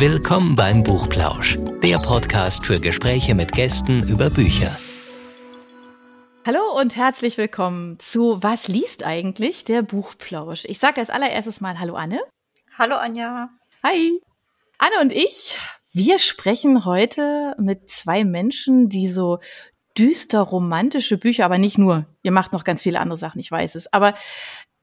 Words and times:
Willkommen 0.00 0.56
beim 0.56 0.82
Buchplausch, 0.82 1.56
der 1.82 1.98
Podcast 1.98 2.64
für 2.64 2.80
Gespräche 2.80 3.34
mit 3.34 3.52
Gästen 3.52 4.02
über 4.08 4.30
Bücher. 4.30 4.74
Hallo 6.46 6.80
und 6.80 6.96
herzlich 6.96 7.36
willkommen 7.36 7.98
zu 7.98 8.42
Was 8.42 8.66
liest 8.66 9.04
eigentlich 9.04 9.64
der 9.64 9.82
Buchplausch? 9.82 10.64
Ich 10.64 10.78
sage 10.78 11.02
als 11.02 11.10
allererstes 11.10 11.60
mal 11.60 11.78
Hallo 11.78 11.96
Anne. 11.96 12.18
Hallo 12.78 12.94
Anja. 12.94 13.50
Hi. 13.82 14.18
Anne 14.78 15.02
und 15.02 15.12
ich, 15.12 15.58
wir 15.92 16.18
sprechen 16.18 16.86
heute 16.86 17.54
mit 17.58 17.90
zwei 17.90 18.24
Menschen, 18.24 18.88
die 18.88 19.06
so 19.06 19.38
düster 19.98 20.40
romantische 20.40 21.18
Bücher, 21.18 21.44
aber 21.44 21.58
nicht 21.58 21.76
nur. 21.76 22.06
Ihr 22.22 22.32
macht 22.32 22.54
noch 22.54 22.64
ganz 22.64 22.82
viele 22.82 23.00
andere 23.00 23.18
Sachen, 23.18 23.38
ich 23.38 23.50
weiß 23.50 23.74
es. 23.74 23.92
Aber 23.92 24.14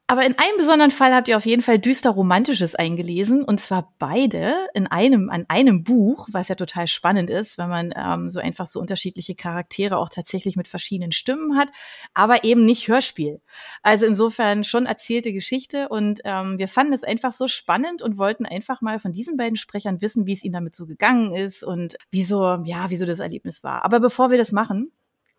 aber 0.09 0.25
in 0.25 0.37
einem 0.37 0.57
besonderen 0.57 0.91
Fall 0.91 1.13
habt 1.13 1.27
ihr 1.27 1.35
auf 1.35 1.45
jeden 1.45 1.61
Fall 1.61 1.79
düster 1.79 2.11
Romantisches 2.11 2.75
eingelesen. 2.75 3.43
Und 3.43 3.59
zwar 3.59 3.93
beide 3.99 4.55
in 4.73 4.87
einem, 4.87 5.29
an 5.29 5.43
einem 5.49 5.83
Buch, 5.83 6.29
was 6.31 6.47
ja 6.47 6.55
total 6.55 6.87
spannend 6.87 7.29
ist, 7.29 7.57
wenn 7.57 7.67
man 7.67 7.93
ähm, 7.93 8.29
so 8.29 8.39
einfach 8.39 8.67
so 8.67 8.79
unterschiedliche 8.79 9.35
Charaktere 9.35 9.97
auch 9.97 10.09
tatsächlich 10.09 10.55
mit 10.55 10.69
verschiedenen 10.69 11.11
Stimmen 11.11 11.57
hat, 11.57 11.67
aber 12.13 12.45
eben 12.45 12.63
nicht 12.63 12.87
Hörspiel. 12.87 13.41
Also 13.83 14.05
insofern 14.05 14.63
schon 14.63 14.85
erzählte 14.85 15.33
Geschichte. 15.33 15.89
Und 15.89 16.21
ähm, 16.23 16.57
wir 16.57 16.69
fanden 16.69 16.93
es 16.93 17.03
einfach 17.03 17.33
so 17.33 17.49
spannend 17.49 18.01
und 18.01 18.17
wollten 18.17 18.45
einfach 18.45 18.79
mal 18.79 18.99
von 18.99 19.11
diesen 19.11 19.35
beiden 19.35 19.57
Sprechern 19.57 20.01
wissen, 20.01 20.25
wie 20.25 20.33
es 20.33 20.43
ihnen 20.45 20.53
damit 20.53 20.73
so 20.73 20.85
gegangen 20.85 21.35
ist 21.35 21.65
und 21.65 21.97
wieso, 22.11 22.63
ja, 22.63 22.89
wieso 22.89 23.05
das 23.05 23.19
Erlebnis 23.19 23.61
war. 23.61 23.83
Aber 23.83 23.99
bevor 23.99 24.31
wir 24.31 24.37
das 24.37 24.53
machen, 24.53 24.93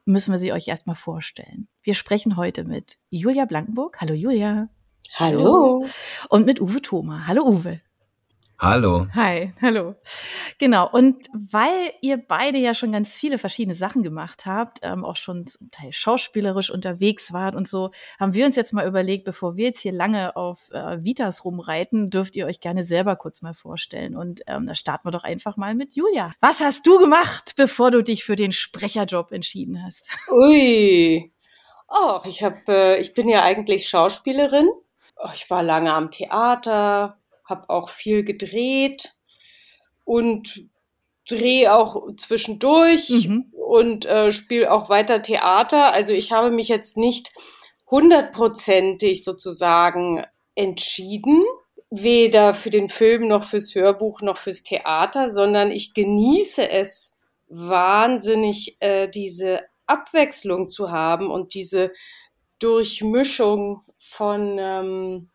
müssen 0.05 0.33
wir 0.33 0.39
sie 0.39 0.53
euch 0.53 0.69
erstmal 0.69 0.97
vorstellen. 0.97 1.69
Wir 1.89 1.95
sprechen 1.95 2.37
heute 2.37 2.65
mit 2.65 2.99
Julia 3.09 3.47
Blankenburg. 3.47 3.99
Hallo 4.03 4.13
Julia. 4.13 4.69
Hallo. 5.15 5.87
Und 6.29 6.45
mit 6.45 6.61
Uwe 6.61 6.83
Thoma. 6.83 7.27
Hallo 7.27 7.45
Uwe. 7.45 7.81
Hallo. 8.59 9.07
Hi, 9.15 9.55
hallo. 9.63 9.95
Genau, 10.59 10.87
und 10.91 11.29
weil 11.33 11.93
ihr 12.03 12.19
beide 12.19 12.59
ja 12.59 12.75
schon 12.75 12.93
ganz 12.93 13.17
viele 13.17 13.39
verschiedene 13.39 13.75
Sachen 13.75 14.03
gemacht 14.03 14.45
habt, 14.45 14.81
ähm, 14.83 15.03
auch 15.03 15.17
schon 15.17 15.47
zum 15.47 15.71
Teil 15.71 15.95
schauspielerisch 15.95 16.69
unterwegs 16.69 17.33
wart 17.33 17.55
und 17.55 17.67
so, 17.67 17.91
haben 18.21 18.35
wir 18.35 18.45
uns 18.45 18.57
jetzt 18.57 18.75
mal 18.75 18.87
überlegt, 18.87 19.25
bevor 19.25 19.57
wir 19.57 19.69
jetzt 19.69 19.81
hier 19.81 19.93
lange 19.93 20.37
auf 20.37 20.71
äh, 20.73 21.03
Vitas 21.03 21.47
rumreiten, 21.47 22.11
dürft 22.11 22.37
ihr 22.37 22.45
euch 22.45 22.61
gerne 22.61 22.85
selber 22.85 23.17
kurz 23.17 23.41
mal 23.41 23.55
vorstellen. 23.55 24.15
Und 24.15 24.43
ähm, 24.47 24.67
da 24.67 24.75
starten 24.75 25.07
wir 25.07 25.13
doch 25.13 25.25
einfach 25.25 25.57
mal 25.57 25.75
mit 25.75 25.95
Julia. 25.95 26.33
Was 26.41 26.61
hast 26.61 26.87
du 26.87 26.99
gemacht, 26.99 27.55
bevor 27.57 27.91
du 27.91 28.03
dich 28.03 28.25
für 28.25 28.37
den 28.37 28.53
Sprecherjob 28.53 29.33
entschieden 29.33 29.83
hast? 29.83 30.07
Ui. 30.31 31.33
Oh, 31.89 32.21
ich 32.25 32.43
hab, 32.43 32.69
äh, 32.69 32.99
ich 33.01 33.15
bin 33.15 33.29
ja 33.29 33.43
eigentlich 33.43 33.89
Schauspielerin. 33.89 34.69
Oh, 35.17 35.31
ich 35.35 35.49
war 35.51 35.63
lange 35.63 35.93
am 35.93 36.11
Theater, 36.11 37.19
habe 37.45 37.71
auch 37.71 37.89
viel 37.89 38.23
gedreht 38.23 39.15
und 40.05 40.69
drehe 41.29 41.75
auch 41.75 42.15
zwischendurch 42.17 43.11
mhm. 43.11 43.53
und 43.53 44.07
äh, 44.07 44.33
spiele 44.33 44.71
auch 44.71 44.89
weiter 44.89 45.23
Theater. 45.23 45.93
Also 45.93 46.13
ich 46.13 46.33
habe 46.33 46.51
mich 46.51 46.69
jetzt 46.69 46.97
nicht 46.97 47.33
hundertprozentig 47.91 49.25
sozusagen 49.25 50.25
entschieden, 50.55 51.45
weder 51.91 52.55
für 52.55 52.71
den 52.71 52.89
Film 52.89 53.29
noch 53.29 53.45
fürs 53.45 53.75
Hörbuch 53.75 54.21
noch 54.21 54.37
fürs 54.37 54.63
Theater, 54.63 55.31
sondern 55.31 55.71
ich 55.71 55.95
genieße 55.95 56.69
es 56.69 57.17
wahnsinnig, 57.49 58.77
äh, 58.81 59.09
diese 59.09 59.61
Abwechslung 59.89 60.69
zu 60.69 60.91
haben 60.91 61.31
und 61.31 61.55
diese 61.55 61.93
Durchmischung 62.59 63.83
von 63.99 64.57
ähm, 64.59 65.31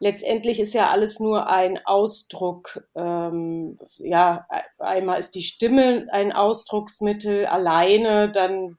letztendlich 0.00 0.60
ist 0.60 0.74
ja 0.74 0.88
alles 0.88 1.20
nur 1.20 1.48
ein 1.48 1.84
Ausdruck. 1.84 2.82
Ähm, 2.94 3.78
ja, 3.98 4.46
einmal 4.78 5.20
ist 5.20 5.34
die 5.34 5.42
Stimme 5.42 6.06
ein 6.10 6.32
Ausdrucksmittel 6.32 7.46
alleine, 7.46 8.30
dann 8.30 8.78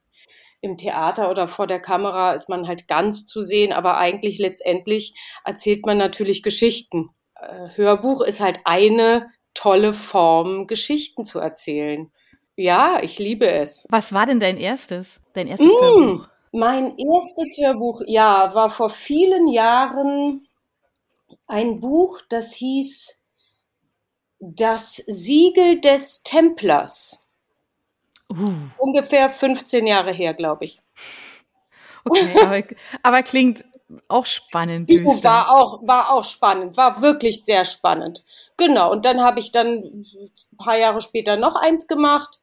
im 0.61 0.77
Theater 0.77 1.31
oder 1.31 1.47
vor 1.47 1.67
der 1.67 1.79
Kamera 1.79 2.33
ist 2.33 2.49
man 2.49 2.67
halt 2.67 2.87
ganz 2.87 3.25
zu 3.25 3.41
sehen, 3.41 3.71
aber 3.71 3.97
eigentlich 3.97 4.39
letztendlich 4.39 5.13
erzählt 5.45 5.85
man 5.85 5.97
natürlich 5.97 6.43
Geschichten. 6.43 7.09
Äh, 7.35 7.69
Hörbuch 7.75 8.21
ist 8.21 8.41
halt 8.41 8.59
eine 8.65 9.31
tolle 9.53 9.93
Form, 9.93 10.67
Geschichten 10.67 11.23
zu 11.23 11.39
erzählen. 11.39 12.11
Ja, 12.59 12.99
ich 13.01 13.19
liebe 13.19 13.49
es. 13.49 13.87
Was 13.89 14.11
war 14.11 14.25
denn 14.25 14.41
dein 14.41 14.57
erstes? 14.57 15.21
Dein 15.31 15.47
erstes 15.47 15.65
mmh, 15.65 15.81
Hörbuch? 15.81 16.27
Mein 16.51 16.97
erstes 16.97 17.57
Hörbuch, 17.57 18.01
ja, 18.05 18.53
war 18.53 18.69
vor 18.69 18.89
vielen 18.89 19.47
Jahren 19.47 20.43
ein 21.47 21.79
Buch, 21.79 22.19
das 22.27 22.51
hieß 22.53 23.23
Das 24.41 24.97
Siegel 24.97 25.79
des 25.79 26.21
Templers. 26.23 27.21
Uh. 28.29 28.35
Ungefähr 28.77 29.29
15 29.29 29.87
Jahre 29.87 30.11
her, 30.11 30.33
glaube 30.33 30.65
ich. 30.65 30.81
Okay, 32.03 32.33
aber, 32.41 32.63
aber, 33.03 33.23
klingt 33.23 33.63
auch 34.09 34.25
spannend. 34.25 34.89
Düster. 34.89 35.29
War 35.29 35.51
auch, 35.55 35.87
war 35.87 36.11
auch 36.11 36.25
spannend, 36.25 36.75
war 36.75 37.01
wirklich 37.01 37.41
sehr 37.45 37.63
spannend. 37.63 38.25
Genau, 38.59 38.91
und 38.91 39.05
dann 39.05 39.21
habe 39.21 39.39
ich 39.39 39.53
dann 39.53 39.83
ein 39.83 40.57
paar 40.57 40.77
Jahre 40.77 40.99
später 40.99 41.37
noch 41.37 41.55
eins 41.55 41.87
gemacht. 41.87 42.39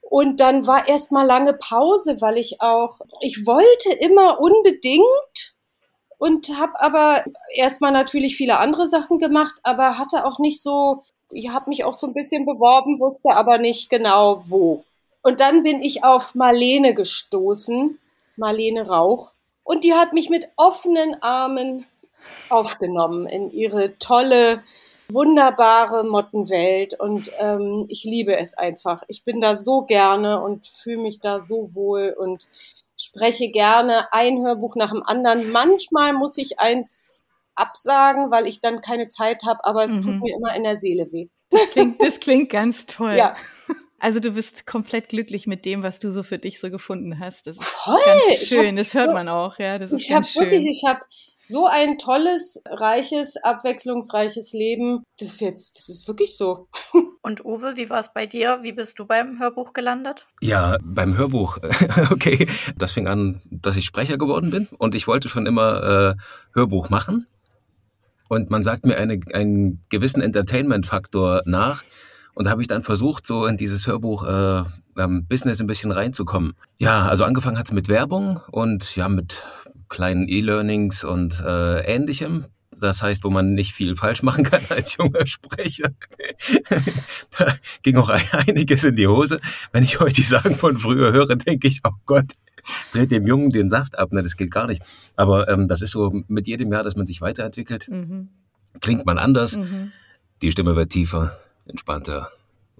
Und 0.00 0.40
dann 0.40 0.66
war 0.66 0.88
erstmal 0.88 1.26
lange 1.26 1.54
Pause, 1.54 2.20
weil 2.20 2.38
ich 2.38 2.60
auch, 2.60 3.00
ich 3.20 3.46
wollte 3.46 3.92
immer 3.92 4.40
unbedingt 4.40 5.56
und 6.18 6.58
habe 6.58 6.72
aber 6.80 7.24
erstmal 7.54 7.92
natürlich 7.92 8.36
viele 8.36 8.58
andere 8.58 8.88
Sachen 8.88 9.20
gemacht, 9.20 9.54
aber 9.62 9.96
hatte 9.96 10.26
auch 10.26 10.40
nicht 10.40 10.60
so, 10.60 11.04
ich 11.30 11.50
habe 11.50 11.70
mich 11.70 11.84
auch 11.84 11.94
so 11.94 12.08
ein 12.08 12.14
bisschen 12.14 12.44
beworben, 12.44 12.98
wusste 12.98 13.30
aber 13.30 13.58
nicht 13.58 13.90
genau 13.90 14.42
wo. 14.46 14.84
Und 15.22 15.38
dann 15.38 15.62
bin 15.62 15.82
ich 15.82 16.02
auf 16.02 16.34
Marlene 16.34 16.94
gestoßen, 16.94 17.98
Marlene 18.36 18.88
Rauch, 18.88 19.30
und 19.62 19.84
die 19.84 19.94
hat 19.94 20.12
mich 20.12 20.28
mit 20.30 20.48
offenen 20.56 21.22
Armen 21.22 21.86
aufgenommen 22.48 23.26
in 23.28 23.50
ihre 23.52 23.96
tolle, 23.98 24.64
wunderbare 25.12 26.04
Mottenwelt 26.04 26.98
und 26.98 27.30
ähm, 27.38 27.86
ich 27.88 28.04
liebe 28.04 28.36
es 28.36 28.54
einfach. 28.54 29.02
Ich 29.08 29.24
bin 29.24 29.40
da 29.40 29.56
so 29.56 29.82
gerne 29.82 30.40
und 30.42 30.66
fühle 30.66 30.98
mich 30.98 31.20
da 31.20 31.40
so 31.40 31.74
wohl 31.74 32.14
und 32.18 32.46
spreche 32.96 33.50
gerne 33.50 34.12
ein 34.12 34.42
Hörbuch 34.44 34.76
nach 34.76 34.92
dem 34.92 35.02
anderen. 35.02 35.50
Manchmal 35.52 36.12
muss 36.12 36.38
ich 36.38 36.60
eins 36.60 37.16
absagen, 37.54 38.30
weil 38.30 38.46
ich 38.46 38.60
dann 38.60 38.80
keine 38.80 39.08
Zeit 39.08 39.44
habe, 39.44 39.64
aber 39.64 39.84
es 39.84 39.96
mhm. 39.96 40.02
tut 40.02 40.20
mir 40.20 40.34
immer 40.34 40.54
in 40.54 40.62
der 40.62 40.76
Seele 40.76 41.10
weh. 41.12 41.28
Das 41.50 41.68
klingt, 41.70 42.02
das 42.02 42.20
klingt 42.20 42.50
ganz 42.50 42.86
toll. 42.86 43.14
Ja. 43.16 43.36
Also 43.98 44.18
du 44.18 44.32
bist 44.32 44.66
komplett 44.66 45.10
glücklich 45.10 45.46
mit 45.46 45.64
dem, 45.64 45.84
was 45.84 46.00
du 46.00 46.10
so 46.10 46.24
für 46.24 46.38
dich 46.38 46.58
so 46.58 46.70
gefunden 46.70 47.20
hast. 47.20 47.46
Das 47.46 47.56
ist 47.56 47.64
Voll. 47.64 48.00
ganz 48.04 48.46
schön. 48.46 48.74
Das 48.74 48.94
hört 48.94 49.12
man 49.12 49.28
auch, 49.28 49.60
ja. 49.60 49.78
Das 49.78 49.92
ist 49.92 50.02
ich 50.02 50.12
habe 50.12 50.26
wirklich, 50.26 50.66
ich 50.68 50.88
habe 50.88 51.00
so 51.42 51.66
ein 51.66 51.98
tolles, 51.98 52.62
reiches, 52.66 53.36
abwechslungsreiches 53.42 54.52
Leben. 54.52 55.02
Das 55.18 55.30
ist 55.30 55.40
jetzt, 55.40 55.76
das 55.76 55.88
ist 55.88 56.08
wirklich 56.08 56.36
so. 56.36 56.68
Und 57.22 57.44
Uwe, 57.44 57.76
wie 57.76 57.90
war 57.90 58.00
es 58.00 58.12
bei 58.12 58.26
dir? 58.26 58.60
Wie 58.62 58.72
bist 58.72 58.98
du 58.98 59.06
beim 59.06 59.38
Hörbuch 59.38 59.72
gelandet? 59.72 60.26
Ja, 60.40 60.78
beim 60.82 61.16
Hörbuch. 61.16 61.58
okay, 62.10 62.48
das 62.76 62.92
fing 62.92 63.06
an, 63.06 63.42
dass 63.50 63.76
ich 63.76 63.84
Sprecher 63.84 64.18
geworden 64.18 64.50
bin 64.50 64.68
und 64.78 64.94
ich 64.94 65.06
wollte 65.06 65.28
schon 65.28 65.46
immer 65.46 66.14
äh, 66.16 66.22
Hörbuch 66.54 66.90
machen. 66.90 67.26
Und 68.28 68.50
man 68.50 68.62
sagt 68.62 68.86
mir 68.86 68.96
eine, 68.96 69.20
einen 69.34 69.84
gewissen 69.90 70.22
Entertainment-Faktor 70.22 71.42
nach. 71.44 71.82
Und 72.34 72.46
da 72.46 72.50
habe 72.50 72.62
ich 72.62 72.68
dann 72.68 72.82
versucht, 72.82 73.26
so 73.26 73.44
in 73.44 73.58
dieses 73.58 73.86
Hörbuch 73.86 74.26
äh, 74.26 74.62
ähm, 74.96 75.26
Business 75.26 75.60
ein 75.60 75.66
bisschen 75.66 75.92
reinzukommen. 75.92 76.54
Ja, 76.78 77.02
also 77.02 77.24
angefangen 77.24 77.58
hat 77.58 77.66
es 77.66 77.72
mit 77.72 77.88
Werbung 77.88 78.40
und 78.50 78.96
ja, 78.96 79.08
mit 79.08 79.38
kleinen 79.92 80.26
E-Learnings 80.26 81.04
und 81.04 81.38
äh, 81.40 81.80
ähnlichem. 81.80 82.46
Das 82.80 83.02
heißt, 83.02 83.22
wo 83.22 83.30
man 83.30 83.54
nicht 83.54 83.74
viel 83.74 83.94
falsch 83.94 84.22
machen 84.22 84.42
kann 84.42 84.62
als 84.70 84.96
junger 84.96 85.26
Sprecher. 85.26 85.90
da 87.38 87.54
ging 87.82 87.96
auch 87.96 88.08
einiges 88.08 88.82
in 88.84 88.96
die 88.96 89.06
Hose. 89.06 89.38
Wenn 89.70 89.84
ich 89.84 90.00
heute 90.00 90.14
die 90.14 90.22
Sagen 90.22 90.56
von 90.56 90.78
früher 90.78 91.12
höre, 91.12 91.36
denke 91.36 91.68
ich, 91.68 91.80
oh 91.84 91.92
Gott, 92.06 92.32
dreht 92.92 93.12
dem 93.12 93.26
Jungen 93.26 93.50
den 93.50 93.68
Saft 93.68 93.98
ab. 93.98 94.12
Ne, 94.12 94.22
das 94.22 94.36
geht 94.36 94.50
gar 94.50 94.66
nicht. 94.66 94.82
Aber 95.14 95.48
ähm, 95.48 95.68
das 95.68 95.82
ist 95.82 95.92
so 95.92 96.24
mit 96.26 96.48
jedem 96.48 96.72
Jahr, 96.72 96.82
dass 96.82 96.96
man 96.96 97.06
sich 97.06 97.20
weiterentwickelt, 97.20 97.88
mhm. 97.88 98.30
klingt 98.80 99.04
man 99.06 99.18
anders. 99.18 99.56
Mhm. 99.56 99.92
Die 100.40 100.50
Stimme 100.50 100.74
wird 100.74 100.90
tiefer, 100.90 101.36
entspannter 101.66 102.30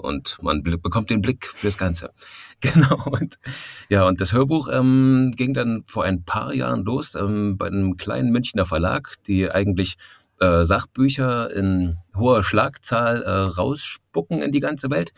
und 0.02 0.38
man 0.42 0.62
bekommt 0.62 1.10
den 1.10 1.22
Blick 1.22 1.46
fürs 1.46 1.78
Ganze. 1.78 2.10
Genau. 2.62 3.06
Und, 3.06 3.40
ja, 3.88 4.06
und 4.06 4.20
das 4.20 4.32
Hörbuch 4.32 4.68
ähm, 4.70 5.32
ging 5.34 5.52
dann 5.52 5.82
vor 5.84 6.04
ein 6.04 6.22
paar 6.22 6.54
Jahren 6.54 6.84
los 6.84 7.16
ähm, 7.16 7.58
bei 7.58 7.66
einem 7.66 7.96
kleinen 7.96 8.30
Münchner 8.30 8.66
Verlag, 8.66 9.14
die 9.26 9.50
eigentlich 9.50 9.96
äh, 10.38 10.64
Sachbücher 10.64 11.50
in 11.50 11.96
hoher 12.14 12.44
Schlagzahl 12.44 13.22
äh, 13.22 13.30
rausspucken 13.30 14.42
in 14.42 14.52
die 14.52 14.60
ganze 14.60 14.90
Welt. 14.90 15.12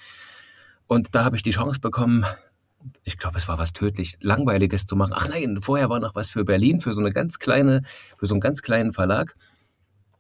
Und 0.87 1.15
da 1.15 1.25
habe 1.25 1.37
ich 1.37 1.43
die 1.43 1.51
Chance 1.51 1.81
bekommen, 1.81 2.25
ich 3.03 3.19
glaube, 3.19 3.39
es 3.39 3.49
war 3.49 3.59
was 3.59 3.73
tödlich 3.73 4.17
Langweiliges 4.21 4.87
zu 4.87 4.97
machen. 4.97 5.13
Ach 5.15 5.29
nein, 5.29 5.61
vorher 5.61 5.89
war 5.89 6.01
noch 6.01 6.15
was 6.15 6.31
für 6.31 6.45
Berlin, 6.45 6.81
für 6.81 6.93
so 6.93 7.01
eine 7.01 7.13
ganz 7.13 7.39
kleine, 7.39 7.83
für 8.19 8.27
so 8.27 8.35
einen 8.35 8.41
ganz 8.41 8.63
kleinen 8.63 8.93
Verlag. 8.93 9.35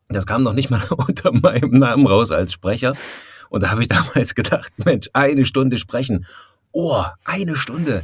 Das 0.08 0.26
kam 0.26 0.42
noch 0.42 0.52
nicht 0.52 0.70
mal 0.70 0.82
unter 0.96 1.32
meinem 1.32 1.78
Namen 1.78 2.06
raus 2.06 2.30
als 2.30 2.52
Sprecher. 2.52 2.94
Und 3.54 3.62
da 3.62 3.70
habe 3.70 3.82
ich 3.82 3.88
damals 3.88 4.34
gedacht, 4.34 4.72
Mensch, 4.84 5.08
eine 5.12 5.44
Stunde 5.44 5.78
sprechen. 5.78 6.26
Oh, 6.72 7.04
eine 7.24 7.54
Stunde. 7.54 8.02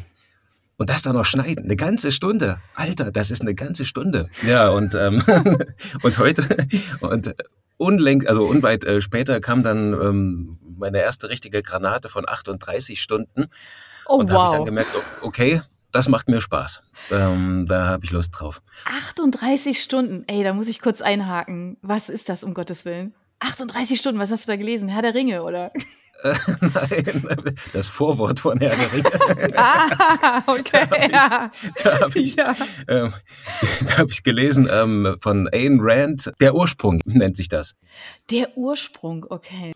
Und 0.77 0.89
das 0.91 1.03
dann 1.03 1.17
noch 1.17 1.25
schneiden, 1.25 1.65
eine 1.65 1.75
ganze 1.75 2.13
Stunde. 2.13 2.61
Alter, 2.77 3.11
das 3.11 3.33
ist 3.33 3.43
eine 3.43 3.57
ganze 3.57 3.85
Stunde. 3.85 4.29
Ja, 4.47 4.69
und, 4.71 4.95
ähm, 4.95 5.25
und 6.03 6.19
heute, 6.19 6.45
und 7.01 7.35
unlängst, 7.79 8.29
also 8.29 8.45
unweit 8.45 8.85
äh, 8.85 9.01
später 9.01 9.41
kam 9.41 9.65
dann 9.65 9.93
ähm, 9.93 10.59
meine 10.79 11.01
erste 11.01 11.29
richtige 11.29 11.65
Granate 11.65 12.09
von 12.09 12.29
38 12.29 13.03
Stunden. 13.03 13.47
Oh, 14.07 14.19
und 14.19 14.31
da 14.31 14.35
wow. 14.35 14.41
habe 14.41 14.53
ich 14.53 14.59
dann 14.59 14.67
gemerkt, 14.67 14.91
okay, 15.21 15.63
das 15.91 16.09
macht 16.09 16.29
mir 16.29 16.41
Spaß. 16.41 16.81
Ähm, 17.11 17.67
da 17.69 17.89
habe 17.89 18.05
ich 18.05 18.13
Lust 18.13 18.31
drauf. 18.39 18.63
38 19.01 19.83
Stunden. 19.83 20.23
Ey, 20.29 20.45
da 20.45 20.55
muss 20.55 20.69
ich 20.69 20.81
kurz 20.81 21.03
einhaken. 21.03 21.77
Was 21.83 22.09
ist 22.09 22.29
das, 22.29 22.45
um 22.45 22.55
Gottes 22.55 22.85
Willen? 22.85 23.15
38 23.41 23.99
Stunden, 23.99 24.21
was 24.21 24.31
hast 24.31 24.47
du 24.47 24.53
da 24.53 24.57
gelesen? 24.57 24.89
Herr 24.89 25.03
der 25.03 25.15
Ringe, 25.15 25.43
oder? 25.43 25.73
Äh, 26.23 26.35
Nein, 26.61 27.55
das 27.73 27.89
Vorwort 27.89 28.41
von 28.41 28.59
Herr 28.59 28.77
der 28.77 28.93
Ringe. 28.93 29.57
ah, 29.57 30.43
okay, 30.47 30.87
ja. 31.11 31.51
Da 31.83 32.01
habe 32.01 32.19
ich, 32.19 32.37
ja. 32.37 32.55
ähm, 32.89 33.15
da 33.87 33.97
hab 33.97 34.11
ich 34.11 34.23
gelesen 34.23 34.69
ähm, 34.71 35.17
von 35.21 35.49
Ayn 35.51 35.79
Rand, 35.81 36.31
der 36.39 36.55
Ursprung 36.55 37.01
nennt 37.07 37.39
sich 37.39 37.49
das. 37.49 37.75
Der 38.31 38.55
Ursprung, 38.55 39.25
okay. 39.31 39.73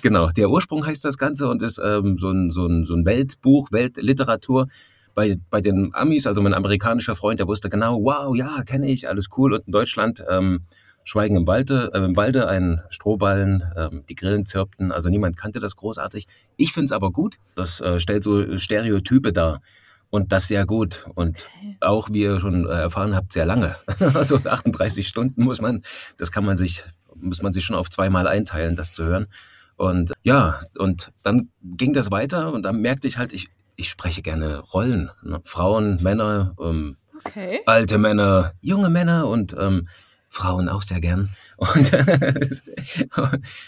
Genau, 0.00 0.28
der 0.28 0.50
Ursprung 0.50 0.86
heißt 0.86 1.04
das 1.04 1.18
Ganze 1.18 1.48
und 1.48 1.62
ist 1.62 1.80
ähm, 1.84 2.16
so, 2.18 2.30
ein, 2.30 2.52
so, 2.52 2.66
ein, 2.66 2.84
so 2.84 2.94
ein 2.94 3.04
Weltbuch, 3.04 3.72
Weltliteratur. 3.72 4.68
Bei, 5.16 5.36
bei 5.50 5.60
den 5.60 5.90
Amis, 5.94 6.28
also 6.28 6.40
mein 6.42 6.54
amerikanischer 6.54 7.16
Freund, 7.16 7.40
der 7.40 7.48
wusste 7.48 7.68
genau, 7.68 7.98
wow, 8.04 8.36
ja, 8.36 8.62
kenne 8.62 8.88
ich, 8.88 9.08
alles 9.08 9.26
cool. 9.36 9.54
Und 9.54 9.66
in 9.66 9.72
Deutschland 9.72 10.22
ähm, 10.30 10.60
Schweigen 11.08 11.36
im 11.36 11.46
Walde, 11.46 11.90
äh, 11.94 12.04
im 12.04 12.16
Walde, 12.18 12.48
ein 12.48 12.82
Strohballen, 12.90 13.64
ähm, 13.74 14.04
die 14.10 14.14
Grillen 14.14 14.44
zirpten, 14.44 14.92
also 14.92 15.08
niemand 15.08 15.38
kannte 15.38 15.58
das 15.58 15.74
großartig. 15.74 16.26
Ich 16.58 16.74
finde 16.74 16.84
es 16.84 16.92
aber 16.92 17.12
gut, 17.12 17.36
das 17.56 17.80
äh, 17.80 17.98
stellt 17.98 18.22
so 18.22 18.58
Stereotype 18.58 19.32
dar. 19.32 19.62
Und 20.10 20.32
das 20.32 20.48
sehr 20.48 20.66
gut. 20.66 21.06
Und 21.14 21.46
auch, 21.80 22.10
wie 22.10 22.20
ihr 22.22 22.40
schon 22.40 22.66
äh, 22.66 22.72
erfahren 22.72 23.14
habt, 23.16 23.32
sehr 23.32 23.46
lange. 23.46 23.74
Also 24.14 24.36
38 24.36 25.08
Stunden 25.08 25.44
muss 25.44 25.62
man, 25.62 25.82
das 26.18 26.30
kann 26.30 26.44
man 26.44 26.58
sich, 26.58 26.84
muss 27.14 27.40
man 27.40 27.54
sich 27.54 27.64
schon 27.64 27.76
auf 27.76 27.88
zweimal 27.88 28.26
einteilen, 28.26 28.76
das 28.76 28.92
zu 28.92 29.04
hören. 29.04 29.28
Und 29.76 30.12
ja, 30.24 30.58
und 30.76 31.12
dann 31.22 31.48
ging 31.62 31.94
das 31.94 32.10
weiter 32.10 32.52
und 32.52 32.64
dann 32.64 32.82
merkte 32.82 33.08
ich 33.08 33.16
halt, 33.16 33.32
ich, 33.32 33.48
ich 33.76 33.88
spreche 33.88 34.20
gerne 34.20 34.58
Rollen. 34.58 35.10
Ne? 35.22 35.40
Frauen, 35.44 36.02
Männer, 36.02 36.54
ähm, 36.60 36.98
Okay. 37.26 37.60
alte 37.66 37.98
Männer, 37.98 38.52
junge 38.60 38.90
Männer 38.90 39.26
und 39.26 39.56
ähm, 39.58 39.88
Frauen 40.28 40.68
auch 40.68 40.82
sehr 40.82 41.00
gern. 41.00 41.30
Und 41.58 41.90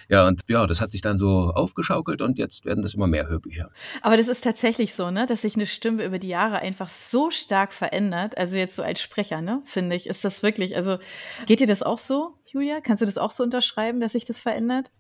ja, 0.08 0.28
und 0.28 0.42
ja, 0.46 0.64
das 0.68 0.80
hat 0.80 0.92
sich 0.92 1.00
dann 1.00 1.18
so 1.18 1.50
aufgeschaukelt 1.52 2.22
und 2.22 2.38
jetzt 2.38 2.64
werden 2.64 2.84
das 2.84 2.94
immer 2.94 3.08
mehr 3.08 3.26
Hörbücher. 3.26 3.70
Aber 4.00 4.16
das 4.16 4.28
ist 4.28 4.44
tatsächlich 4.44 4.94
so, 4.94 5.10
ne, 5.10 5.26
dass 5.26 5.42
sich 5.42 5.56
eine 5.56 5.66
Stimme 5.66 6.04
über 6.04 6.20
die 6.20 6.28
Jahre 6.28 6.58
einfach 6.58 6.88
so 6.88 7.32
stark 7.32 7.72
verändert. 7.72 8.38
Also 8.38 8.56
jetzt 8.56 8.76
so 8.76 8.84
als 8.84 9.00
Sprecher, 9.00 9.40
ne, 9.40 9.62
finde 9.64 9.96
ich, 9.96 10.06
ist 10.06 10.24
das 10.24 10.44
wirklich. 10.44 10.76
Also 10.76 10.98
geht 11.46 11.58
dir 11.58 11.66
das 11.66 11.82
auch 11.82 11.98
so, 11.98 12.34
Julia? 12.46 12.80
Kannst 12.80 13.02
du 13.02 13.06
das 13.06 13.18
auch 13.18 13.32
so 13.32 13.42
unterschreiben, 13.42 13.98
dass 13.98 14.12
sich 14.12 14.24
das 14.24 14.40
verändert? 14.40 14.92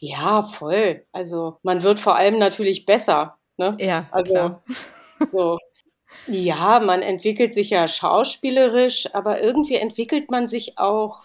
Ja, 0.00 0.42
voll. 0.42 1.04
Also 1.12 1.58
man 1.62 1.82
wird 1.82 2.00
vor 2.00 2.16
allem 2.16 2.38
natürlich 2.38 2.86
besser. 2.86 3.36
Ne? 3.58 3.76
Ja, 3.78 4.06
Also 4.12 4.32
klar. 4.32 4.64
so. 5.30 5.58
Ja, 6.26 6.80
man 6.80 7.02
entwickelt 7.02 7.54
sich 7.54 7.70
ja 7.70 7.88
schauspielerisch, 7.88 9.14
aber 9.14 9.42
irgendwie 9.42 9.76
entwickelt 9.76 10.30
man 10.30 10.48
sich 10.48 10.78
auch 10.78 11.24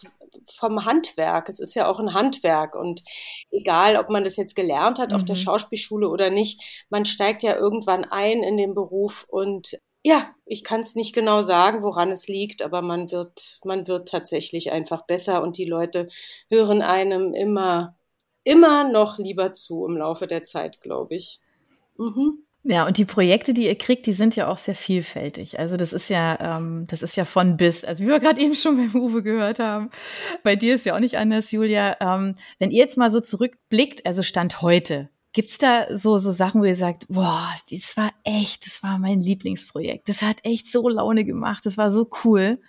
vom 0.51 0.85
Handwerk. 0.85 1.49
Es 1.49 1.59
ist 1.59 1.75
ja 1.75 1.87
auch 1.87 1.99
ein 1.99 2.13
Handwerk 2.13 2.75
und 2.75 3.03
egal, 3.51 3.97
ob 3.97 4.09
man 4.09 4.23
das 4.23 4.37
jetzt 4.37 4.55
gelernt 4.55 4.99
hat 4.99 5.13
auf 5.13 5.25
der 5.25 5.35
Mhm. 5.35 5.39
Schauspielschule 5.39 6.09
oder 6.09 6.29
nicht, 6.29 6.61
man 6.89 7.05
steigt 7.05 7.43
ja 7.43 7.55
irgendwann 7.55 8.05
ein 8.05 8.43
in 8.43 8.57
den 8.57 8.73
Beruf 8.73 9.25
und 9.27 9.77
ja, 10.03 10.35
ich 10.45 10.63
kann 10.63 10.81
es 10.81 10.93
nicht 10.93 11.15
genau 11.15 11.41
sagen, 11.41 11.81
woran 11.81 12.11
es 12.11 12.27
liegt, 12.27 12.61
aber 12.61 12.83
man 12.83 13.11
wird, 13.11 13.59
man 13.63 13.87
wird 13.87 14.07
tatsächlich 14.07 14.71
einfach 14.71 15.05
besser 15.07 15.41
und 15.41 15.57
die 15.57 15.65
Leute 15.65 16.09
hören 16.49 16.83
einem 16.83 17.33
immer, 17.33 17.97
immer 18.43 18.87
noch 18.87 19.17
lieber 19.17 19.51
zu 19.51 19.85
im 19.87 19.97
Laufe 19.97 20.27
der 20.27 20.43
Zeit, 20.43 20.79
glaube 20.81 21.15
ich. 21.15 21.39
Mhm. 21.97 22.44
Ja, 22.67 22.87
und 22.87 22.97
die 22.97 23.05
Projekte, 23.05 23.53
die 23.53 23.65
ihr 23.65 23.77
kriegt, 23.77 24.07
die 24.07 24.11
sind 24.11 24.35
ja 24.35 24.47
auch 24.47 24.57
sehr 24.57 24.73
vielfältig. 24.73 25.59
Also 25.59 25.77
das 25.77 25.93
ist 25.93 26.09
ja, 26.09 26.57
ähm, 26.57 26.87
das 26.87 27.03
ist 27.03 27.15
ja 27.15 27.23
von 27.23 27.57
bis. 27.57 27.85
Also 27.85 28.03
wie 28.03 28.07
wir 28.07 28.19
gerade 28.19 28.41
eben 28.41 28.55
schon 28.55 28.75
beim 28.77 28.95
Uwe 28.99 29.21
gehört 29.21 29.59
haben, 29.59 29.91
bei 30.41 30.55
dir 30.55 30.73
ist 30.73 30.83
ja 30.83 30.95
auch 30.95 30.99
nicht 30.99 31.15
anders, 31.15 31.51
Julia. 31.51 31.95
Ähm, 31.99 32.33
wenn 32.57 32.71
ihr 32.71 32.79
jetzt 32.79 32.97
mal 32.97 33.11
so 33.11 33.19
zurückblickt, 33.19 34.07
also 34.07 34.23
Stand 34.23 34.63
heute, 34.63 35.09
gibt's 35.31 35.59
da 35.59 35.85
so 35.95 36.17
so 36.17 36.31
Sachen, 36.31 36.59
wo 36.59 36.65
ihr 36.65 36.75
sagt, 36.75 37.05
boah, 37.07 37.53
das 37.69 37.95
war 37.97 38.09
echt, 38.23 38.65
das 38.65 38.81
war 38.81 38.97
mein 38.97 39.19
Lieblingsprojekt. 39.19 40.09
Das 40.09 40.23
hat 40.23 40.37
echt 40.41 40.71
so 40.71 40.89
Laune 40.89 41.23
gemacht, 41.23 41.67
das 41.67 41.77
war 41.77 41.91
so 41.91 42.09
cool. 42.23 42.59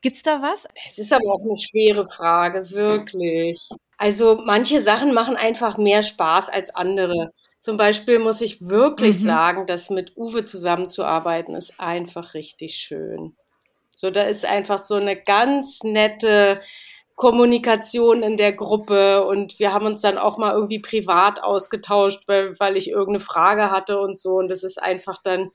Gibt's 0.00 0.22
da 0.22 0.40
was? 0.42 0.66
Es 0.86 0.98
ist 0.98 1.12
aber 1.12 1.26
auch 1.26 1.42
eine 1.42 1.58
schwere 1.58 2.08
Frage, 2.08 2.70
wirklich. 2.70 3.68
Also 3.98 4.40
manche 4.46 4.80
Sachen 4.80 5.12
machen 5.12 5.34
einfach 5.36 5.76
mehr 5.76 6.02
Spaß 6.02 6.50
als 6.50 6.72
andere. 6.74 7.32
Zum 7.60 7.76
Beispiel 7.76 8.18
muss 8.18 8.40
ich 8.40 8.60
wirklich 8.66 9.16
Mhm. 9.20 9.24
sagen, 9.24 9.66
dass 9.66 9.90
mit 9.90 10.16
Uwe 10.16 10.44
zusammenzuarbeiten 10.44 11.54
ist 11.54 11.78
einfach 11.80 12.34
richtig 12.34 12.76
schön. 12.76 13.36
So, 13.94 14.10
da 14.10 14.22
ist 14.22 14.46
einfach 14.46 14.78
so 14.78 14.94
eine 14.94 15.16
ganz 15.20 15.82
nette 15.82 16.62
Kommunikation 17.16 18.22
in 18.22 18.38
der 18.38 18.54
Gruppe 18.54 19.26
und 19.26 19.58
wir 19.58 19.74
haben 19.74 19.84
uns 19.84 20.00
dann 20.00 20.16
auch 20.16 20.38
mal 20.38 20.54
irgendwie 20.54 20.78
privat 20.78 21.42
ausgetauscht, 21.42 22.22
weil, 22.28 22.58
weil 22.58 22.78
ich 22.78 22.88
irgendeine 22.88 23.20
Frage 23.20 23.70
hatte 23.70 24.00
und 24.00 24.18
so 24.18 24.36
und 24.36 24.50
das 24.50 24.62
ist 24.64 24.82
einfach 24.82 25.18
dann 25.22 25.50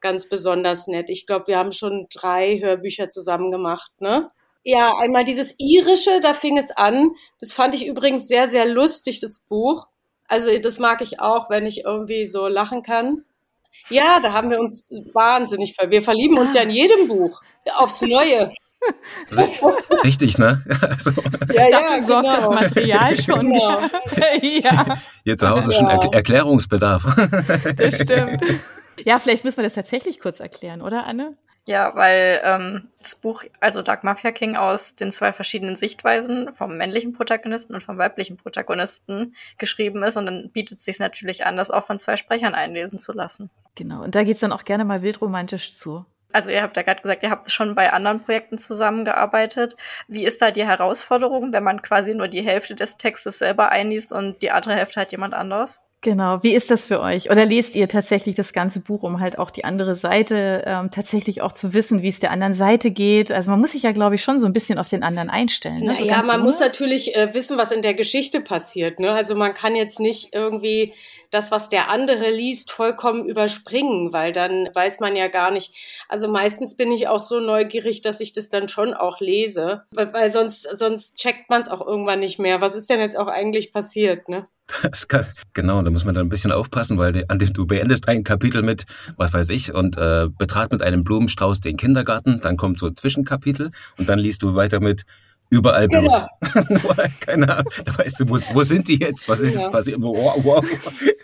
ganz 0.00 0.28
besonders 0.30 0.86
nett. 0.86 1.10
Ich 1.10 1.26
glaube, 1.26 1.48
wir 1.48 1.58
haben 1.58 1.72
schon 1.72 2.06
drei 2.12 2.58
Hörbücher 2.60 3.10
zusammen 3.10 3.50
gemacht, 3.50 3.92
ne? 4.00 4.30
Ja, 4.64 4.96
einmal 4.98 5.24
dieses 5.24 5.56
Irische, 5.58 6.20
da 6.20 6.32
fing 6.34 6.56
es 6.56 6.70
an. 6.70 7.10
Das 7.40 7.52
fand 7.52 7.74
ich 7.74 7.86
übrigens 7.86 8.26
sehr, 8.28 8.48
sehr 8.48 8.64
lustig, 8.64 9.20
das 9.20 9.44
Buch. 9.48 9.86
Also 10.32 10.48
das 10.58 10.78
mag 10.78 11.02
ich 11.02 11.20
auch, 11.20 11.50
wenn 11.50 11.66
ich 11.66 11.84
irgendwie 11.84 12.26
so 12.26 12.46
lachen 12.48 12.82
kann. 12.82 13.22
Ja, 13.90 14.18
da 14.22 14.32
haben 14.32 14.48
wir 14.48 14.60
uns 14.60 14.88
wahnsinnig 15.12 15.74
ver. 15.74 15.90
Wir 15.90 16.02
verlieben 16.02 16.38
uns 16.38 16.54
ja 16.54 16.62
in 16.62 16.70
jedem 16.70 17.06
Buch 17.06 17.42
aufs 17.76 18.00
Neue. 18.00 18.50
Richtig, 20.02 20.38
ne? 20.38 20.64
Also, 20.80 21.10
Ja, 21.52 21.68
Dafür 21.70 21.96
ja, 21.98 22.02
sorgt 22.02 22.26
das 22.28 22.36
genau. 22.38 22.50
Material 22.52 23.16
schon. 23.22 23.52
Genau. 23.52 23.78
ja, 24.42 24.98
hier 25.24 25.36
zu 25.36 25.50
Hause 25.50 25.70
ist 25.70 25.76
schon 25.76 25.90
Ja. 25.90 26.00
er 26.02 26.14
Erklärungsbedarf. 26.14 27.04
das 27.76 28.00
stimmt. 28.00 28.42
Ja, 29.04 29.18
vielleicht 29.18 29.44
müssen 29.44 29.58
wir 29.58 29.64
das 29.64 29.74
tatsächlich 29.74 30.18
kurz 30.18 30.40
erklären, 30.40 30.80
oder 30.80 31.06
Anne? 31.06 31.32
Ja, 31.64 31.94
weil 31.94 32.40
ähm, 32.42 32.88
das 33.00 33.14
Buch, 33.14 33.44
also 33.60 33.82
Dark 33.82 34.02
Mafia 34.02 34.32
King, 34.32 34.56
aus 34.56 34.96
den 34.96 35.12
zwei 35.12 35.32
verschiedenen 35.32 35.76
Sichtweisen 35.76 36.52
vom 36.54 36.76
männlichen 36.76 37.12
Protagonisten 37.12 37.74
und 37.74 37.84
vom 37.84 37.98
weiblichen 37.98 38.36
Protagonisten 38.36 39.36
geschrieben 39.58 40.02
ist. 40.02 40.16
Und 40.16 40.26
dann 40.26 40.50
bietet 40.50 40.80
es 40.80 40.84
sich 40.84 40.98
natürlich 40.98 41.46
an, 41.46 41.56
das 41.56 41.70
auch 41.70 41.86
von 41.86 42.00
zwei 42.00 42.16
Sprechern 42.16 42.54
einlesen 42.54 42.98
zu 42.98 43.12
lassen. 43.12 43.48
Genau. 43.76 44.02
Und 44.02 44.16
da 44.16 44.24
geht's 44.24 44.40
dann 44.40 44.52
auch 44.52 44.64
gerne 44.64 44.84
mal 44.84 45.02
wildromantisch 45.02 45.76
zu. 45.76 46.04
Also 46.32 46.50
ihr 46.50 46.62
habt 46.62 46.76
ja 46.76 46.82
gerade 46.82 47.02
gesagt, 47.02 47.22
ihr 47.22 47.30
habt 47.30 47.50
schon 47.50 47.74
bei 47.74 47.92
anderen 47.92 48.22
Projekten 48.22 48.58
zusammengearbeitet. 48.58 49.76
Wie 50.08 50.24
ist 50.24 50.42
da 50.42 50.50
die 50.50 50.66
Herausforderung, 50.66 51.52
wenn 51.52 51.62
man 51.62 51.82
quasi 51.82 52.14
nur 52.14 52.26
die 52.26 52.42
Hälfte 52.42 52.74
des 52.74 52.96
Textes 52.96 53.38
selber 53.38 53.70
einliest 53.70 54.12
und 54.12 54.42
die 54.42 54.50
andere 54.50 54.74
Hälfte 54.74 55.00
hat 55.00 55.12
jemand 55.12 55.34
anderes? 55.34 55.80
Genau. 56.02 56.42
Wie 56.42 56.52
ist 56.52 56.72
das 56.72 56.88
für 56.88 57.00
euch? 57.00 57.30
Oder 57.30 57.46
lest 57.46 57.76
ihr 57.76 57.88
tatsächlich 57.88 58.34
das 58.34 58.52
ganze 58.52 58.80
Buch, 58.80 59.04
um 59.04 59.20
halt 59.20 59.38
auch 59.38 59.50
die 59.50 59.64
andere 59.64 59.94
Seite 59.94 60.64
ähm, 60.66 60.90
tatsächlich 60.90 61.42
auch 61.42 61.52
zu 61.52 61.74
wissen, 61.74 62.02
wie 62.02 62.08
es 62.08 62.18
der 62.18 62.32
anderen 62.32 62.54
Seite 62.54 62.90
geht? 62.90 63.30
Also 63.30 63.52
man 63.52 63.60
muss 63.60 63.70
sich 63.70 63.84
ja, 63.84 63.92
glaube 63.92 64.16
ich, 64.16 64.22
schon 64.22 64.40
so 64.40 64.46
ein 64.46 64.52
bisschen 64.52 64.78
auf 64.78 64.88
den 64.88 65.04
anderen 65.04 65.30
einstellen. 65.30 65.84
Ne? 65.84 65.94
so 65.94 66.04
ganz 66.04 66.26
man 66.26 66.40
ohne. 66.40 66.44
muss 66.44 66.58
natürlich 66.58 67.14
äh, 67.14 67.32
wissen, 67.34 67.56
was 67.56 67.70
in 67.70 67.82
der 67.82 67.94
Geschichte 67.94 68.40
passiert. 68.40 68.98
Ne? 68.98 69.12
Also 69.12 69.36
man 69.36 69.54
kann 69.54 69.76
jetzt 69.76 70.00
nicht 70.00 70.34
irgendwie 70.34 70.92
das, 71.30 71.52
was 71.52 71.68
der 71.68 71.88
andere 71.88 72.30
liest, 72.30 72.72
vollkommen 72.72 73.24
überspringen, 73.24 74.12
weil 74.12 74.32
dann 74.32 74.68
weiß 74.74 74.98
man 74.98 75.14
ja 75.14 75.28
gar 75.28 75.52
nicht. 75.52 75.72
Also 76.08 76.26
meistens 76.26 76.76
bin 76.76 76.90
ich 76.90 77.06
auch 77.06 77.20
so 77.20 77.38
neugierig, 77.38 78.02
dass 78.02 78.20
ich 78.20 78.32
das 78.32 78.48
dann 78.48 78.68
schon 78.68 78.92
auch 78.92 79.20
lese, 79.20 79.84
weil, 79.92 80.12
weil 80.12 80.30
sonst, 80.30 80.68
sonst 80.76 81.16
checkt 81.16 81.48
man 81.48 81.60
es 81.60 81.68
auch 81.68 81.86
irgendwann 81.86 82.20
nicht 82.20 82.40
mehr. 82.40 82.60
Was 82.60 82.74
ist 82.74 82.90
denn 82.90 83.00
jetzt 83.00 83.16
auch 83.16 83.28
eigentlich 83.28 83.72
passiert? 83.72 84.28
Ne? 84.28 84.46
Kann, 85.08 85.26
genau, 85.52 85.82
da 85.82 85.90
muss 85.90 86.04
man 86.04 86.14
dann 86.14 86.26
ein 86.26 86.28
bisschen 86.30 86.52
aufpassen, 86.52 86.96
weil 86.98 87.12
die- 87.12 87.28
an 87.28 87.38
dem 87.38 87.52
du 87.52 87.66
beendest 87.66 88.08
ein 88.08 88.24
Kapitel 88.24 88.62
mit, 88.62 88.86
was 89.16 89.32
weiß 89.32 89.50
ich, 89.50 89.74
und 89.74 89.96
äh, 89.98 90.28
betrat 90.38 90.72
mit 90.72 90.82
einem 90.82 91.04
Blumenstrauß 91.04 91.60
den 91.60 91.76
Kindergarten, 91.76 92.40
dann 92.40 92.56
kommt 92.56 92.78
so 92.78 92.86
ein 92.86 92.96
Zwischenkapitel 92.96 93.70
und 93.98 94.08
dann 94.08 94.18
liest 94.18 94.42
du 94.42 94.54
weiter 94.54 94.80
mit 94.80 95.02
überall 95.50 95.88
Blut. 95.88 96.04
Genau. 96.04 96.28
Keine 97.20 97.54
Ahnung, 97.58 97.70
da 97.84 97.98
weißt 97.98 98.20
du, 98.20 98.28
wo, 98.30 98.38
wo 98.54 98.62
sind 98.62 98.88
die 98.88 98.98
jetzt? 98.98 99.28
Was 99.28 99.40
ist 99.40 99.54
Ja. 99.54 99.60
jetzt 99.62 99.72
passiert? 99.72 100.00
Wow, 100.00 100.42
wow. 100.42 100.64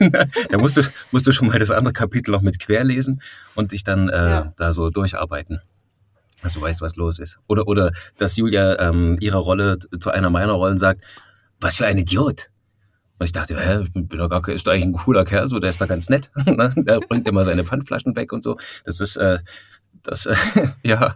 da 0.51 0.59
musst 0.59 0.77
du, 0.77 0.83
musst 1.13 1.27
du 1.27 1.33
schon 1.33 1.49
mal 1.49 1.59
das 1.59 1.71
andere 1.71 1.95
Kapitel 1.95 2.33
noch 2.33 2.43
mit 2.43 2.59
quer 2.59 2.85
lesen 2.85 3.23
und 3.55 3.73
dich 3.73 3.85
dann 3.85 4.11
äh, 4.11 4.17
Ja. 4.31 4.53
da 4.59 4.73
so 4.75 4.91
durcharbeiten. 4.91 5.61
Dass 6.43 6.53
du 6.53 6.61
weißt, 6.61 6.83
was 6.83 6.97
los 6.97 7.19
ist. 7.19 7.39
Oder, 7.47 7.67
oder 7.67 7.93
dass 8.19 8.37
Julia 8.37 8.79
ähm, 8.79 9.17
ihre 9.21 9.39
Rolle 9.39 9.79
zu 9.99 10.11
einer 10.11 10.29
meiner 10.29 10.53
Rollen 10.53 10.77
sagt, 10.79 11.03
was 11.61 11.77
für 11.77 11.87
ein 11.87 11.97
Idiot. 11.99 12.51
Und 13.19 13.25
ich 13.25 13.33
dachte, 13.33 13.59
hä, 13.59 13.85
bin 13.93 14.19
doch 14.19 14.29
gar, 14.29 14.47
ist 14.49 14.67
doch 14.67 14.73
eigentlich 14.73 14.87
ein 14.87 14.93
cooler 14.93 15.25
Kerl, 15.25 15.49
so, 15.49 15.59
der 15.59 15.71
ist 15.71 15.81
da 15.81 15.87
ganz 15.87 16.09
nett. 16.09 16.31
Ne? 16.47 16.73
der 16.77 17.01
bringt 17.01 17.29
immer 17.29 17.45
seine 17.45 17.65
Pfandflaschen 17.65 18.17
weg 18.17 18.33
und 18.33 18.43
so. 18.43 18.57
Das 18.85 19.01
ist, 19.01 19.17
äh, 19.17 19.39
das, 20.03 20.27
äh, 20.27 20.35
ja, 20.83 21.13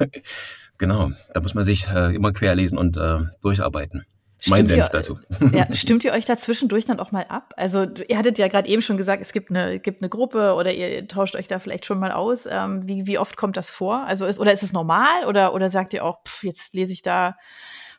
genau. 0.79 1.13
Da 1.33 1.41
muss 1.41 1.55
man 1.55 1.65
sich 1.65 1.89
äh, 1.89 2.15
immer 2.15 2.33
querlesen 2.33 2.79
und 2.79 2.97
äh, 2.97 3.19
durcharbeiten. 3.41 4.05
Mein 4.49 4.67
Senf 4.67 4.89
dazu. 4.89 5.19
Ja, 5.53 5.67
stimmt 5.75 6.05
ihr 6.05 6.13
euch 6.13 6.25
da 6.25 6.37
zwischendurch 6.37 6.85
dann 6.85 6.99
auch 6.99 7.13
mal 7.13 7.25
ab? 7.25 7.55
Also 7.57 7.87
ihr 8.09 8.19
hattet 8.19 8.39
ja 8.39 8.49
gerade 8.49 8.69
eben 8.69 8.83
schon 8.83 8.97
gesagt, 8.97 9.23
es 9.23 9.33
gibt 9.33 9.51
eine, 9.51 9.79
gibt 9.79 10.03
eine 10.03 10.09
Gruppe 10.09 10.55
oder 10.55 10.73
ihr 10.73 11.07
tauscht 11.07 11.37
euch 11.37 11.47
da 11.47 11.59
vielleicht 11.59 11.85
schon 11.85 12.01
mal 12.01 12.11
aus. 12.11 12.47
Ähm, 12.51 12.87
wie, 12.89 13.07
wie 13.07 13.19
oft 13.19 13.37
kommt 13.37 13.57
das 13.57 13.71
vor? 13.71 14.05
Also 14.07 14.27
ist, 14.27 14.41
oder 14.41 14.53
ist 14.53 14.65
es 14.65 14.73
normal 14.73 15.27
oder, 15.29 15.55
oder 15.55 15.69
sagt 15.69 15.95
ihr 15.95 16.05
auch, 16.05 16.25
pff, 16.25 16.43
jetzt 16.43 16.75
lese 16.75 16.93
ich 16.93 17.03
da 17.03 17.35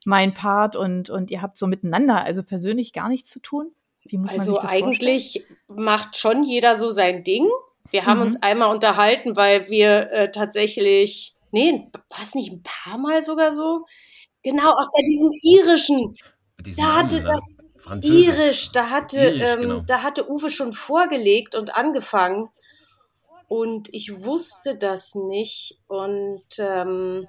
mein 0.05 0.33
Part 0.33 0.75
und, 0.75 1.09
und 1.09 1.31
ihr 1.31 1.41
habt 1.41 1.57
so 1.57 1.65
miteinander, 1.65 2.23
also 2.25 2.43
persönlich 2.43 2.91
gar 2.91 3.07
nichts 3.07 3.29
zu 3.29 3.39
tun? 3.39 3.71
Wie 4.05 4.17
muss 4.17 4.31
man 4.31 4.39
also 4.39 4.53
sich 4.53 4.61
das 4.61 4.71
eigentlich 4.71 5.45
vorstellen? 5.45 5.85
macht 5.85 6.17
schon 6.17 6.43
jeder 6.43 6.75
so 6.75 6.89
sein 6.89 7.23
Ding. 7.23 7.47
Wir 7.91 8.05
haben 8.05 8.17
mhm. 8.17 8.25
uns 8.25 8.41
einmal 8.41 8.73
unterhalten, 8.73 9.35
weil 9.35 9.69
wir 9.69 10.11
äh, 10.11 10.31
tatsächlich, 10.31 11.35
nee, 11.51 11.89
was 12.09 12.35
nicht 12.35 12.51
ein 12.51 12.63
paar 12.63 12.97
Mal 12.97 13.21
sogar 13.21 13.53
so, 13.53 13.85
genau, 14.41 14.69
auch 14.69 14.91
bei 14.95 15.01
diesem 15.07 15.31
irischen, 15.41 16.15
da 16.77 16.95
hatte 16.95 17.21
Namen, 17.21 17.41
ne? 17.41 17.53
Irisch, 18.01 18.71
da 18.71 18.89
hatte, 18.89 19.19
Irisch, 19.19 19.43
ähm, 19.43 19.61
genau. 19.61 19.83
da 19.85 20.03
hatte 20.03 20.29
Uwe 20.29 20.49
schon 20.49 20.73
vorgelegt 20.73 21.55
und 21.55 21.75
angefangen. 21.75 22.49
Und 23.47 23.93
ich 23.93 24.23
wusste 24.23 24.75
das 24.75 25.15
nicht. 25.15 25.79
Und 25.87 26.43
ähm, 26.57 27.27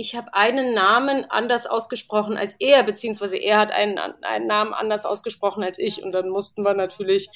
ich 0.00 0.14
habe 0.14 0.32
einen 0.32 0.74
Namen 0.74 1.26
anders 1.28 1.66
ausgesprochen 1.66 2.36
als 2.36 2.54
er, 2.60 2.84
beziehungsweise 2.84 3.36
er 3.36 3.58
hat 3.58 3.72
einen, 3.72 3.98
einen 3.98 4.46
Namen 4.46 4.72
anders 4.72 5.04
ausgesprochen 5.04 5.64
als 5.64 5.80
ich. 5.80 6.04
Und 6.04 6.12
dann 6.12 6.28
mussten 6.28 6.62
wir 6.62 6.72
natürlich, 6.74 7.28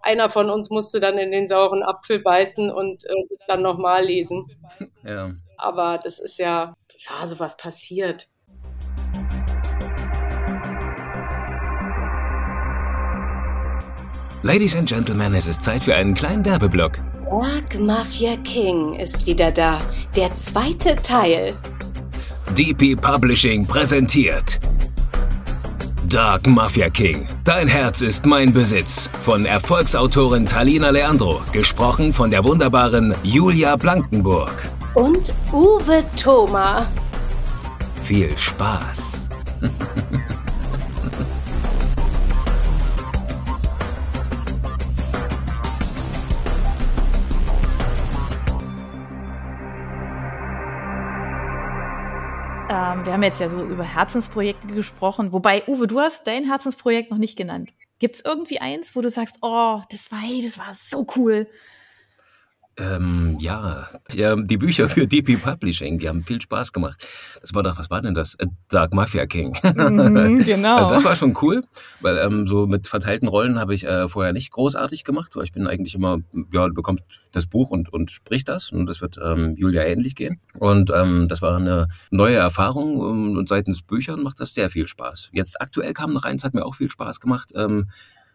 einer 0.00 0.28
von 0.28 0.50
uns 0.50 0.68
musste 0.68 0.98
dann 0.98 1.16
in 1.16 1.30
den 1.30 1.46
sauren 1.46 1.84
Apfel 1.84 2.18
beißen 2.18 2.72
und 2.72 3.04
äh, 3.04 3.32
es 3.32 3.44
dann 3.46 3.62
nochmal 3.62 4.04
lesen. 4.04 4.46
Ja. 5.04 5.30
Aber 5.56 5.98
das 6.02 6.18
ist 6.18 6.38
ja, 6.38 6.74
ja, 7.08 7.26
sowas 7.26 7.56
passiert. 7.56 8.26
Ladies 14.42 14.74
and 14.74 14.88
Gentlemen, 14.88 15.34
es 15.34 15.46
ist 15.46 15.62
Zeit 15.62 15.84
für 15.84 15.94
einen 15.94 16.14
kleinen 16.14 16.44
Werbeblock. 16.44 16.98
Dark 17.30 17.78
Mafia 17.78 18.36
King 18.38 18.94
ist 18.94 19.26
wieder 19.26 19.52
da. 19.52 19.80
Der 20.16 20.34
zweite 20.34 20.96
Teil. 20.96 21.56
DP 22.56 22.96
Publishing 22.96 23.66
präsentiert 23.66 24.58
Dark 26.08 26.46
Mafia 26.46 26.88
King. 26.88 27.28
Dein 27.44 27.68
Herz 27.68 28.00
ist 28.00 28.24
mein 28.24 28.52
Besitz. 28.52 29.10
Von 29.22 29.44
Erfolgsautorin 29.44 30.46
Talina 30.46 30.88
Leandro. 30.88 31.42
Gesprochen 31.52 32.14
von 32.14 32.30
der 32.30 32.42
wunderbaren 32.44 33.14
Julia 33.22 33.76
Blankenburg. 33.76 34.62
Und 34.94 35.34
Uwe 35.52 36.02
Thoma. 36.16 36.86
Viel 38.04 38.36
Spaß. 38.36 39.28
Ähm, 52.88 53.04
wir 53.04 53.12
haben 53.12 53.22
jetzt 53.22 53.40
ja 53.40 53.48
so 53.48 53.64
über 53.64 53.84
Herzensprojekte 53.84 54.68
gesprochen, 54.68 55.32
wobei, 55.32 55.62
Uwe, 55.66 55.86
du 55.86 56.00
hast 56.00 56.26
dein 56.26 56.44
Herzensprojekt 56.44 57.10
noch 57.10 57.18
nicht 57.18 57.36
genannt. 57.36 57.70
Gibt 57.98 58.16
es 58.16 58.24
irgendwie 58.24 58.60
eins, 58.60 58.94
wo 58.94 59.00
du 59.00 59.10
sagst, 59.10 59.38
oh, 59.42 59.80
das 59.90 60.10
war, 60.12 60.20
hey, 60.20 60.42
das 60.42 60.58
war 60.58 60.72
so 60.74 61.06
cool? 61.16 61.48
Ähm, 62.78 63.36
ja. 63.40 63.88
die 64.08 64.56
Bücher 64.56 64.88
für 64.88 65.06
DP 65.06 65.36
Publishing, 65.36 65.98
die 65.98 66.08
haben 66.08 66.24
viel 66.24 66.40
Spaß 66.40 66.72
gemacht. 66.72 67.06
Das 67.40 67.54
war 67.54 67.62
doch, 67.62 67.78
was 67.78 67.90
war 67.90 68.00
denn 68.02 68.14
das? 68.14 68.36
Dark 68.68 68.94
Mafia 68.94 69.26
King. 69.26 69.56
Mhm, 69.62 70.44
genau. 70.44 70.76
also 70.76 70.94
das 70.94 71.04
war 71.04 71.16
schon 71.16 71.36
cool, 71.42 71.62
weil 72.00 72.18
ähm, 72.18 72.46
so 72.46 72.66
mit 72.66 72.86
verteilten 72.88 73.28
Rollen 73.28 73.58
habe 73.58 73.74
ich 73.74 73.84
äh, 73.84 74.08
vorher 74.08 74.32
nicht 74.32 74.50
großartig 74.50 75.04
gemacht, 75.04 75.34
weil 75.34 75.44
ich 75.44 75.52
bin 75.52 75.66
eigentlich 75.66 75.94
immer, 75.94 76.18
ja, 76.52 76.68
du 76.68 76.74
bekommst 76.74 77.04
das 77.32 77.46
Buch 77.46 77.70
und, 77.70 77.92
und 77.92 78.10
sprichst 78.10 78.48
das 78.48 78.70
und 78.70 78.86
das 78.86 79.00
wird 79.00 79.18
ähm, 79.22 79.54
Julia 79.56 79.82
ähnlich 79.82 80.14
gehen. 80.14 80.40
Und 80.58 80.90
ähm, 80.94 81.28
das 81.28 81.42
war 81.42 81.56
eine 81.56 81.88
neue 82.10 82.36
Erfahrung 82.36 82.98
und 82.98 83.48
seitens 83.48 83.82
Büchern 83.82 84.22
macht 84.22 84.40
das 84.40 84.54
sehr 84.54 84.70
viel 84.70 84.86
Spaß. 84.86 85.30
Jetzt 85.32 85.60
aktuell 85.60 85.92
kam 85.94 86.12
noch 86.12 86.24
eins, 86.24 86.44
hat 86.44 86.54
mir 86.54 86.64
auch 86.64 86.74
viel 86.74 86.90
Spaß 86.90 87.20
gemacht. 87.20 87.52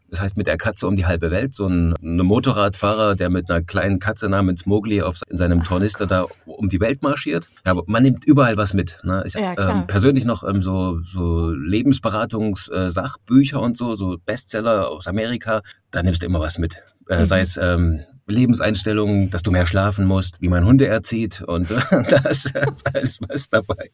Das 0.10 0.22
heißt 0.22 0.38
mit 0.38 0.48
der 0.48 0.58
Katze 0.58 0.88
um 0.88 0.96
die 0.96 1.06
halbe 1.06 1.32
Welt. 1.32 1.56
So 1.56 1.68
ein, 1.68 1.94
ein 2.02 2.18
Motorradfahrer, 2.18 3.16
der 3.16 3.30
mit 3.30 3.50
einer 3.50 3.64
kleinen 3.64 4.00
Katze 4.00 4.30
namens 4.30 4.66
Mowgli 4.66 5.02
auf, 5.02 5.22
in 5.30 5.38
seinem 5.38 5.64
Tornister 5.64 6.06
da 6.06 6.26
um 6.46 6.70
die 6.70 6.80
Welt 6.80 7.02
marschiert. 7.02 7.50
Ja, 7.66 7.72
aber 7.72 7.84
man 7.88 8.04
nimmt 8.04 8.26
überall 8.26 8.58
was 8.58 8.74
mit. 8.74 9.00
Ne? 9.04 9.24
Ich 9.26 9.34
ja, 9.34 9.56
ähm, 9.58 9.88
persönlich 9.88 10.26
noch 10.26 10.48
ähm, 10.48 10.62
so, 10.62 11.00
so 11.02 11.50
Lebensberatungs-Sachbücher 11.50 13.58
äh, 13.58 13.60
und 13.60 13.76
so, 13.76 13.96
so 13.96 14.18
Bestseller 14.24 14.90
aus 14.90 15.08
Amerika. 15.08 15.62
Da 15.92 16.04
nimmst 16.04 16.22
du 16.22 16.28
immer 16.28 16.40
was 16.40 16.58
mit. 16.58 16.84
Äh, 17.10 17.20
mhm. 17.20 17.26
Sei 17.26 17.40
es 17.40 17.58
ähm, 17.58 18.02
Lebenseinstellungen, 18.28 19.30
dass 19.32 19.44
du 19.44 19.52
mehr 19.52 19.66
schlafen 19.66 20.06
musst, 20.06 20.42
wie 20.42 20.48
man 20.48 20.66
Hunde 20.66 20.88
erzieht 20.88 21.42
und 21.42 21.72
äh, 21.72 21.80
da 22.10 22.30
ist 22.30 22.56
alles 22.56 23.20
was 23.28 23.50
dabei. 23.50 23.90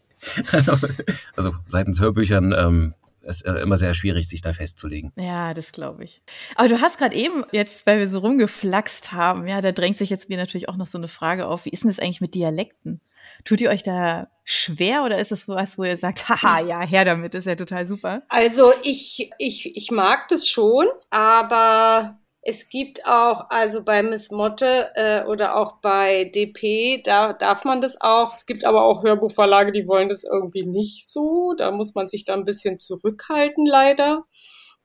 Also, 0.51 0.73
also 1.35 1.51
seitens 1.67 1.99
Hörbüchern 1.99 2.53
ähm, 2.57 2.93
ist 3.23 3.45
äh, 3.45 3.53
immer 3.53 3.77
sehr 3.77 3.93
schwierig, 3.93 4.27
sich 4.27 4.41
da 4.41 4.53
festzulegen. 4.53 5.11
Ja, 5.15 5.53
das 5.53 5.71
glaube 5.71 6.03
ich. 6.03 6.21
Aber 6.55 6.67
du 6.67 6.81
hast 6.81 6.97
gerade 6.97 7.15
eben, 7.15 7.43
jetzt, 7.51 7.85
weil 7.85 7.99
wir 7.99 8.09
so 8.09 8.19
rumgeflaxt 8.19 9.11
haben, 9.11 9.47
ja, 9.47 9.61
da 9.61 9.71
drängt 9.71 9.97
sich 9.97 10.09
jetzt 10.09 10.29
mir 10.29 10.37
natürlich 10.37 10.69
auch 10.69 10.77
noch 10.77 10.87
so 10.87 10.97
eine 10.97 11.07
Frage 11.07 11.47
auf, 11.47 11.65
wie 11.65 11.69
ist 11.69 11.83
denn 11.83 11.89
das 11.89 11.99
eigentlich 11.99 12.21
mit 12.21 12.35
Dialekten? 12.35 13.01
Tut 13.43 13.61
ihr 13.61 13.69
euch 13.69 13.83
da 13.83 14.27
schwer 14.43 15.03
oder 15.03 15.19
ist 15.19 15.31
das 15.31 15.47
was, 15.47 15.77
wo 15.77 15.83
ihr 15.83 15.97
sagt, 15.97 16.29
haha, 16.29 16.59
ja, 16.59 16.81
her 16.81 17.05
damit, 17.05 17.35
ist 17.35 17.47
ja 17.47 17.55
total 17.55 17.85
super? 17.85 18.23
Also 18.29 18.73
ich, 18.83 19.31
ich, 19.37 19.75
ich 19.75 19.91
mag 19.91 20.27
das 20.29 20.47
schon, 20.47 20.87
aber 21.09 22.19
es 22.49 22.67
gibt 22.67 23.05
auch, 23.05 23.45
also 23.49 23.83
bei 23.83 24.01
Miss 24.01 24.31
Motte 24.31 24.89
äh, 24.95 25.23
oder 25.25 25.55
auch 25.55 25.73
bei 25.81 26.25
DP, 26.25 27.03
da 27.03 27.33
darf 27.33 27.63
man 27.63 27.79
das 27.79 28.01
auch. 28.01 28.33
Es 28.33 28.47
gibt 28.47 28.65
aber 28.65 28.83
auch 28.85 29.03
Hörbuchverlage, 29.03 29.71
die 29.71 29.87
wollen 29.87 30.09
das 30.09 30.23
irgendwie 30.23 30.65
nicht 30.65 31.07
so. 31.07 31.53
Da 31.55 31.69
muss 31.69 31.93
man 31.93 32.07
sich 32.07 32.25
da 32.25 32.33
ein 32.33 32.45
bisschen 32.45 32.79
zurückhalten, 32.79 33.67
leider. 33.67 34.25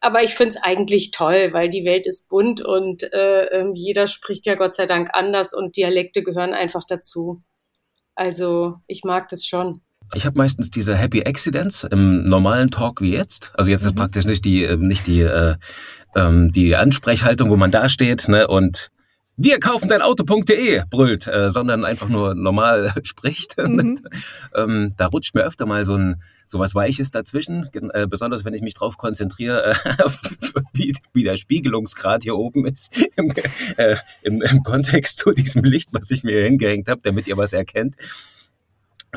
Aber 0.01 0.23
ich 0.23 0.35
finde 0.35 0.57
es 0.57 0.63
eigentlich 0.63 1.11
toll, 1.11 1.49
weil 1.53 1.71
die 1.71 1.87
Welt 1.87 2.07
ist 2.07 2.29
bunt 2.29 2.61
und 2.61 3.03
äh, 3.15 3.65
jeder 3.73 4.07
spricht 4.07 4.45
ja 4.45 4.57
Gott 4.57 4.75
sei 4.75 4.85
Dank 4.85 5.09
anders 5.15 5.55
und 5.55 5.79
Dialekte 5.79 6.23
gehören 6.23 6.53
einfach 6.53 6.85
dazu. 6.87 7.43
Also 8.15 8.75
ich 8.87 9.05
mag 9.05 9.29
das 9.29 9.47
schon. 9.47 9.81
Ich 10.13 10.27
habe 10.27 10.37
meistens 10.37 10.71
diese 10.71 10.95
Happy 10.95 11.23
Accidents 11.23 11.85
im 11.85 12.29
normalen 12.29 12.71
Talk 12.71 13.01
wie 13.01 13.13
jetzt. 13.13 13.53
Also 13.55 13.71
jetzt 13.71 13.83
mhm. 13.83 13.89
ist 13.89 13.97
praktisch 13.97 14.27
nicht 14.27 14.45
die, 14.45 14.65
äh, 14.65 14.77
nicht 14.77 15.07
die, 15.07 15.23
äh, 15.23 15.57
ähm, 16.17 16.53
die 16.53 16.77
Ansprechhaltung, 16.77 17.51
wo 17.51 17.57
man 17.57 17.71
da 17.71 17.89
steht 17.89 18.29
ne, 18.29 18.47
und 18.49 18.91
wir 19.37 19.59
kaufen 19.59 19.89
dein 19.89 20.01
Auto.de 20.01 20.83
brüllt, 20.89 21.27
äh, 21.27 21.51
sondern 21.51 21.85
einfach 21.85 22.09
nur 22.09 22.35
normal 22.35 22.93
spricht. 23.03 23.59
Mhm. 23.59 23.99
ähm, 24.55 24.95
da 24.97 25.07
rutscht 25.07 25.35
mir 25.35 25.43
öfter 25.43 25.67
mal 25.67 25.85
so 25.85 25.97
ein 25.97 26.23
so 26.47 26.59
was 26.59 26.75
Weiches 26.75 27.11
dazwischen, 27.11 27.69
äh, 27.95 28.07
besonders 28.07 28.45
wenn 28.45 28.55
ich 28.55 28.61
mich 28.61 28.75
darauf 28.75 28.99
konzentriere, 28.99 29.73
äh, 29.73 29.75
wie, 30.73 30.95
wie 31.13 31.25
der 31.25 31.37
Spiegelungsgrad 31.37 32.23
hier 32.23 32.37
oben 32.37 32.67
ist 32.67 32.97
im, 33.17 33.33
äh, 33.77 33.97
im, 34.23 34.43
im 34.43 34.63
Kontext 34.63 35.19
zu 35.19 35.33
diesem 35.33 35.65
Licht, 35.65 35.89
was 35.93 36.11
ich 36.11 36.23
mir 36.23 36.45
hingehängt 36.45 36.89
habe, 36.89 37.01
damit 37.03 37.27
ihr 37.27 37.37
was 37.37 37.53
erkennt. 37.55 37.97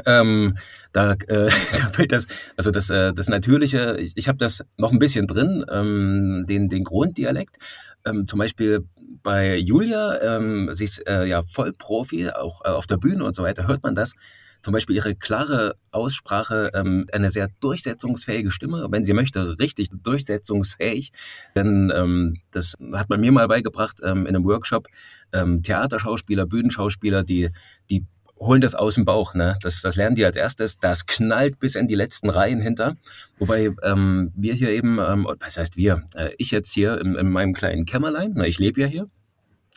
Ähm, 0.06 0.58
da, 0.94 1.14
äh, 1.14 1.50
da 1.78 1.90
fällt 1.92 2.12
das, 2.12 2.28
also 2.56 2.72
das, 2.72 2.90
äh, 2.90 3.14
das 3.14 3.28
Natürliche, 3.28 3.98
ich, 4.00 4.14
ich 4.16 4.28
habe 4.28 4.38
das 4.38 4.64
noch 4.78 4.92
ein 4.92 5.00
bisschen 5.00 5.28
drin, 5.28 5.66
ähm, 5.70 6.46
den, 6.48 6.70
den 6.70 6.84
Grunddialekt. 6.84 7.58
Ähm, 8.06 8.28
zum 8.28 8.40
Beispiel 8.40 8.86
bei 9.24 9.58
Julia, 9.58 10.22
ähm, 10.22 10.70
sie 10.74 10.86
ist 10.86 11.08
äh, 11.08 11.26
ja 11.26 11.44
voll 11.44 11.74
Profi, 11.74 12.30
auch 12.30 12.64
äh, 12.64 12.70
auf 12.70 12.88
der 12.88 12.98
Bühne 12.98 13.24
und 13.24 13.36
so 13.36 13.44
weiter, 13.44 13.68
hört 13.68 13.84
man 13.84 13.96
das. 13.96 14.14
Zum 14.62 14.74
Beispiel 14.74 14.96
ihre 14.96 15.16
klare 15.16 15.76
Aussprache, 15.92 16.72
ähm, 16.74 17.06
eine 17.12 17.30
sehr 17.30 17.50
durchsetzungsfähige 17.60 18.52
Stimme, 18.52 18.88
wenn 18.90 19.04
sie 19.04 19.14
möchte, 19.14 19.60
richtig 19.60 19.90
durchsetzungsfähig. 19.92 21.12
Denn 21.56 21.92
ähm, 21.96 22.36
das 22.52 22.74
hat 22.94 23.10
man 23.10 23.20
mir 23.20 23.32
mal 23.32 23.48
beigebracht 23.48 24.00
ähm, 24.04 24.26
in 24.26 24.36
einem 24.36 24.46
Workshop. 24.46 24.88
Ähm, 25.32 25.62
Theaterschauspieler, 25.62 26.48
Bühnenschauspieler, 26.48 27.24
die, 27.24 27.50
die 27.90 28.06
holen 28.40 28.62
das 28.62 28.76
aus 28.76 28.96
dem 28.96 29.06
Bauch. 29.06 29.34
Ne? 29.34 29.56
Das, 29.62 29.82
das 29.82 29.96
lernen 29.96 30.16
die 30.16 30.26
als 30.26 30.36
erstes. 30.36 30.80
Das 30.80 31.06
knallt 31.06 31.60
bis 31.60 31.76
in 31.76 31.88
die 31.88 31.96
letzten 31.96 32.30
Reihen 32.30 32.62
hinter. 32.62 32.96
Wobei 33.40 33.72
ähm, 33.84 34.32
wir 34.36 34.54
hier 34.54 34.70
eben, 34.70 35.00
ähm, 35.00 35.28
was 35.40 35.58
heißt 35.58 35.78
wir, 35.78 36.04
äh, 36.16 36.32
ich 36.38 36.52
jetzt 36.52 36.72
hier 36.72 37.00
in, 37.00 37.16
in 37.16 37.30
meinem 37.30 37.54
kleinen 37.54 37.86
Kämmerlein, 37.86 38.34
na, 38.36 38.46
ich 38.46 38.60
lebe 38.60 38.82
ja 38.82 38.88
hier, 38.88 39.10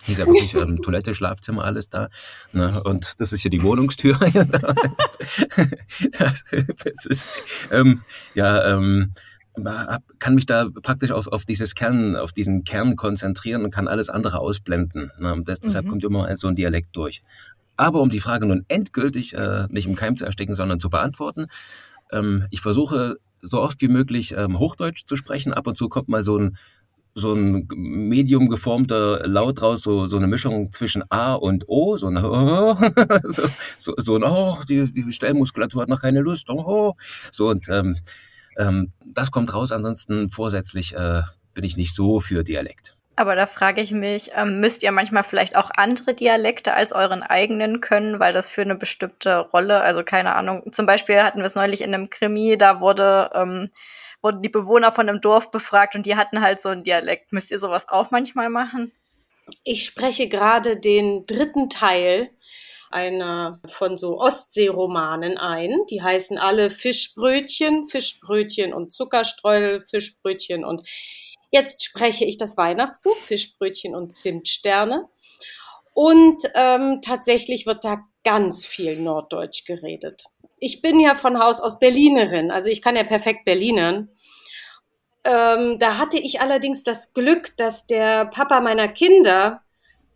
hier 0.03 0.13
ist 0.13 0.19
ja 0.19 0.27
wirklich 0.27 0.55
ähm, 0.55 0.81
Toilette, 0.83 1.15
Schlafzimmer, 1.15 1.65
alles 1.65 1.89
da. 1.91 2.09
Ne? 2.53 2.83
Und 2.83 3.15
das 3.19 3.33
ist 3.33 3.43
hier 3.43 3.51
die 3.51 3.63
Wohnungstür. 3.63 4.19
das, 6.19 6.45
das 6.51 7.07
ist, 7.07 7.27
ähm, 7.71 8.03
ja, 8.35 8.73
ähm, 8.73 9.13
kann 10.19 10.35
mich 10.35 10.47
da 10.47 10.69
praktisch 10.83 11.11
auf, 11.11 11.27
auf 11.27 11.45
dieses 11.45 11.75
Kern, 11.75 12.17
auf 12.17 12.33
diesen 12.33 12.65
Kern 12.65 12.97
konzentrieren 12.97 13.65
und 13.65 13.75
kann 13.75 13.89
alles 13.89 14.09
andere 14.09 14.39
ausblenden. 14.39 15.11
Ne? 15.19 15.43
Das, 15.45 15.61
deshalb 15.61 15.85
mhm. 15.87 15.91
kommt 15.91 16.05
immer 16.05 16.37
so 16.37 16.49
ein 16.49 16.57
Dialekt 16.57 16.97
durch. 16.97 17.23
Aber 17.81 18.03
um 18.03 18.11
die 18.11 18.21
Frage 18.21 18.45
nun 18.45 18.67
endgültig 18.69 19.33
äh, 19.33 19.67
nicht 19.71 19.87
im 19.87 19.95
Keim 19.95 20.15
zu 20.15 20.27
ersticken, 20.27 20.55
sondern 20.55 20.81
zu 20.81 20.91
beantworten, 20.91 21.47
ähm, 22.13 22.45
ich 22.51 22.61
versuche 22.61 23.17
so 23.41 23.59
oft 23.59 23.81
wie 23.81 23.89
möglich 23.89 24.35
ähm, 24.37 24.59
Hochdeutsch 24.59 25.07
zu 25.07 25.17
sprechen. 25.17 25.55
Ab 25.55 25.67
und 25.67 25.79
zu 25.79 25.89
kommt 25.89 26.11
mal 26.11 26.23
so 26.23 26.37
ein 26.37 26.59
so 27.15 27.33
ein 27.33 27.67
medium 27.75 28.51
geformter 28.51 29.27
Laut 29.27 29.63
raus, 29.63 29.81
so, 29.81 30.07
so 30.07 30.19
eine 30.19 30.27
Mischung 30.27 30.73
zwischen 30.73 31.03
A 31.11 31.33
und 31.33 31.65
O, 31.69 31.97
so, 31.97 32.09
eine, 32.09 32.31
oh, 32.31 32.77
so, 33.25 33.43
so, 33.79 33.95
so 33.97 34.15
ein 34.15 34.25
Oh, 34.25 34.59
die, 34.69 34.85
die 34.93 35.11
Stellmuskulatur 35.11 35.83
hat 35.83 35.89
noch 35.89 36.03
keine 36.03 36.21
Lust, 36.21 36.51
oh, 36.51 36.95
so 37.33 37.49
und 37.49 37.69
ähm, 37.71 37.97
ähm, 38.59 38.93
das 39.05 39.31
kommt 39.31 39.53
raus, 39.55 39.73
ansonsten 39.73 40.31
vorsätzlich 40.31 40.95
äh, 40.95 41.23
bin 41.55 41.65
ich 41.65 41.77
nicht 41.77 41.95
so 41.95 42.21
für 42.21 42.45
Dialekt. 42.45 42.95
Aber 43.17 43.35
da 43.37 43.47
frage 43.47 43.81
ich 43.83 43.93
mich, 43.93 44.31
ähm, 44.35 44.61
müsst 44.61 44.83
ihr 44.83 44.93
manchmal 44.93 45.25
vielleicht 45.25 45.57
auch 45.57 45.71
andere 45.77 46.15
Dialekte 46.15 46.75
als 46.75 46.93
euren 46.93 47.23
eigenen 47.23 47.81
können, 47.81 48.19
weil 48.19 48.33
das 48.33 48.49
für 48.49 48.63
eine 48.63 48.77
bestimmte 48.77 49.39
Rolle, 49.39 49.83
also 49.83 50.03
keine 50.03 50.35
Ahnung, 50.35 50.73
zum 50.73 50.87
Beispiel 50.87 51.23
hatten 51.23 51.41
wir 51.41 51.47
es 51.47 51.55
neulich 51.55 51.83
in 51.83 51.93
einem 51.95 52.09
Krimi, 52.09 52.57
da 52.57 52.81
wurde, 52.81 53.31
ähm, 53.35 53.71
wurden 54.23 54.43
die 54.43 54.49
Bewohner 54.49 54.93
von 54.93 55.09
einem 55.09 55.21
Dorf 55.21 55.51
befragt 55.51 55.97
und 55.97 56.07
die 56.07 56.17
hatten 56.17 56.41
halt 56.41 56.63
so 56.63 56.71
einen 56.71 56.85
Dialekt. 56.85 57.33
Müsst 57.33 57.51
ihr 57.51 57.59
sowas 57.59 57.89
auch 57.89 58.11
manchmal 58.11 58.49
machen? 58.49 58.93
Ich 59.65 59.85
spreche 59.85 60.29
gerade 60.29 60.77
den 60.77 61.27
dritten 61.27 61.69
Teil 61.69 62.31
einer 62.91 63.61
von 63.69 63.97
so 63.97 64.19
Ostseeromanen 64.19 65.39
ein. 65.39 65.71
Die 65.91 66.03
heißen 66.03 66.39
alle 66.39 66.71
Fischbrötchen, 66.71 67.87
Fischbrötchen 67.89 68.75
und 68.75 68.93
Zuckerstreusel, 68.93 69.81
Fischbrötchen 69.81 70.65
und 70.65 70.83
Jetzt 71.51 71.85
spreche 71.85 72.25
ich 72.25 72.37
das 72.39 72.57
Weihnachtsbuch 72.57 73.17
Fischbrötchen 73.17 73.95
und 73.95 74.13
Zimtsterne. 74.13 75.09
Und 75.93 76.43
ähm, 76.55 77.01
tatsächlich 77.03 77.67
wird 77.67 77.85
da 77.85 77.99
ganz 78.25 78.67
viel 78.67 79.01
Norddeutsch 79.01 79.65
geredet. 79.65 80.25
Ich 80.59 80.83
bin 80.83 81.01
ja 81.01 81.15
von 81.15 81.43
Haus 81.43 81.61
aus 81.61 81.79
Berlinerin, 81.79 82.51
also 82.51 82.71
ich 82.71 82.83
kann 82.83 82.97
ja 82.97 83.05
perfekt 83.05 83.45
Berlinern. 83.45 84.11
Ähm, 85.25 85.79
da 85.79 85.99
hatte 85.99 86.19
ich 86.19 86.41
allerdings 86.41 86.85
das 86.85 87.13
Glück, 87.13 87.57
dass 87.57 87.87
der 87.87 88.27
Papa 88.27 88.61
meiner 88.61 88.89
Kinder 88.89 89.63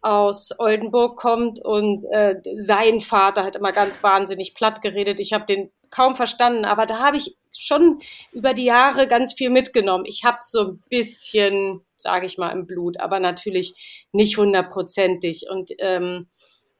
aus 0.00 0.50
Oldenburg 0.58 1.18
kommt 1.18 1.64
und 1.64 2.04
äh, 2.12 2.36
sein 2.56 3.00
Vater 3.00 3.42
hat 3.44 3.56
immer 3.56 3.72
ganz 3.72 4.02
wahnsinnig 4.02 4.54
platt 4.54 4.82
geredet. 4.82 5.18
Ich 5.18 5.32
habe 5.32 5.46
den 5.46 5.70
kaum 5.94 6.16
verstanden, 6.16 6.64
aber 6.64 6.86
da 6.86 6.98
habe 6.98 7.16
ich 7.16 7.36
schon 7.56 8.02
über 8.32 8.52
die 8.52 8.64
Jahre 8.64 9.06
ganz 9.06 9.32
viel 9.32 9.48
mitgenommen. 9.48 10.04
Ich 10.06 10.24
habe 10.24 10.38
so 10.40 10.72
ein 10.72 10.82
bisschen, 10.88 11.82
sage 11.96 12.26
ich 12.26 12.36
mal, 12.36 12.50
im 12.50 12.66
Blut, 12.66 12.98
aber 12.98 13.20
natürlich 13.20 14.06
nicht 14.12 14.36
hundertprozentig. 14.36 15.46
Und 15.48 15.70
ähm, 15.78 16.26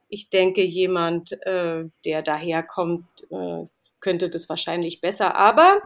ich 0.08 0.30
denke, 0.30 0.62
jemand, 0.62 1.32
äh, 1.46 1.84
der 2.04 2.22
daherkommt, 2.22 3.04
äh, 3.30 3.66
könnte 4.00 4.28
das 4.28 4.48
wahrscheinlich 4.48 5.00
besser. 5.00 5.36
Aber 5.36 5.80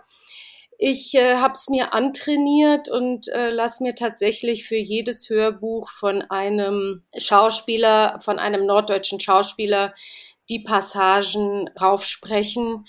ich 0.79 1.15
äh, 1.15 1.37
habe 1.37 1.53
es 1.53 1.69
mir 1.69 1.93
antrainiert 1.93 2.89
und 2.89 3.29
äh, 3.29 3.51
lass 3.51 3.81
mir 3.81 3.95
tatsächlich 3.95 4.67
für 4.67 4.77
jedes 4.77 5.29
Hörbuch 5.29 5.91
von 5.91 6.23
einem 6.23 7.03
Schauspieler, 7.17 8.21
von 8.21 8.39
einem 8.39 8.65
norddeutschen 8.65 9.21
Schauspieler, 9.21 9.93
die 10.51 10.61
Passagen 10.61 11.69
raufsprechen, 11.81 12.87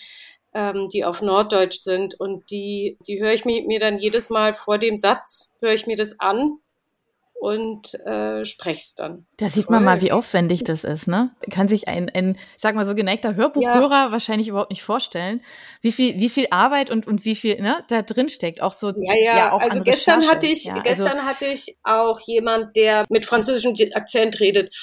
ähm, 0.59 0.89
die 0.89 1.05
auf 1.05 1.21
Norddeutsch 1.21 1.77
sind. 1.77 2.19
Und 2.19 2.51
die, 2.51 2.97
die 3.07 3.21
höre 3.21 3.31
ich 3.31 3.45
mir, 3.45 3.65
mir 3.65 3.79
dann 3.79 3.97
jedes 3.97 4.29
Mal 4.29 4.53
vor 4.53 4.77
dem 4.77 4.97
Satz, 4.97 5.53
höre 5.61 5.73
ich 5.73 5.87
mir 5.87 5.95
das 5.95 6.19
an 6.19 6.57
und 7.39 7.93
äh, 8.05 8.43
sprech's 8.43 8.95
dann. 8.95 9.25
Da 9.37 9.49
sieht 9.49 9.69
man 9.69 9.85
mal, 9.85 10.01
wie 10.01 10.11
aufwendig 10.11 10.65
das 10.65 10.83
ist, 10.83 11.07
ne? 11.07 11.31
Kann 11.49 11.69
sich 11.69 11.87
ein, 11.87 12.09
ein 12.09 12.37
sag 12.57 12.75
mal 12.75 12.85
so 12.85 12.95
geneigter 12.95 13.35
Hörbuchhörer 13.35 14.07
ja. 14.07 14.11
wahrscheinlich 14.11 14.49
überhaupt 14.49 14.71
nicht 14.71 14.83
vorstellen, 14.83 15.41
wie 15.81 15.93
viel, 15.93 16.19
wie 16.19 16.27
viel 16.27 16.47
Arbeit 16.51 16.89
und, 16.89 17.07
und 17.07 17.23
wie 17.23 17.35
viel 17.35 17.61
ne, 17.61 17.77
da 17.87 18.01
drin 18.01 18.27
steckt. 18.27 18.61
Auch 18.61 18.73
so. 18.73 18.89
Ja, 18.89 19.13
ja, 19.15 19.37
ja 19.37 19.51
auch 19.53 19.61
also 19.61 19.81
gestern 19.81 20.27
hatte 20.27 20.47
ich, 20.47 20.65
ja, 20.65 20.73
also 20.73 20.83
gestern 20.83 21.17
also, 21.17 21.27
hatte 21.27 21.45
ich 21.45 21.77
auch 21.83 22.19
jemand, 22.19 22.75
der 22.75 23.05
mit 23.09 23.25
französischem 23.25 23.75
Akzent 23.93 24.41
redet. 24.41 24.75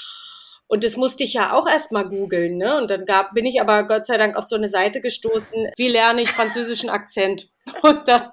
Und 0.69 0.83
das 0.83 0.97
musste 0.97 1.25
ich 1.25 1.35
ja 1.35 1.53
auch 1.53 1.69
erstmal 1.69 2.09
googeln, 2.09 2.59
ne? 2.59 2.77
Und 2.77 2.91
dann 2.91 3.05
gab, 3.07 3.35
bin 3.35 3.47
ich 3.47 3.61
aber 3.61 3.87
Gott 3.87 4.07
sei 4.07 4.17
Dank 4.17 4.37
auf 4.37 4.45
so 4.45 4.57
eine 4.57 4.69
Seite 4.69 5.01
gestoßen, 5.01 5.69
wie 5.77 5.89
lerne 5.89 6.23
ich 6.23 6.31
französischen 6.31 6.91
Akzent? 6.91 7.49
Und 7.83 8.07
dann, 8.07 8.31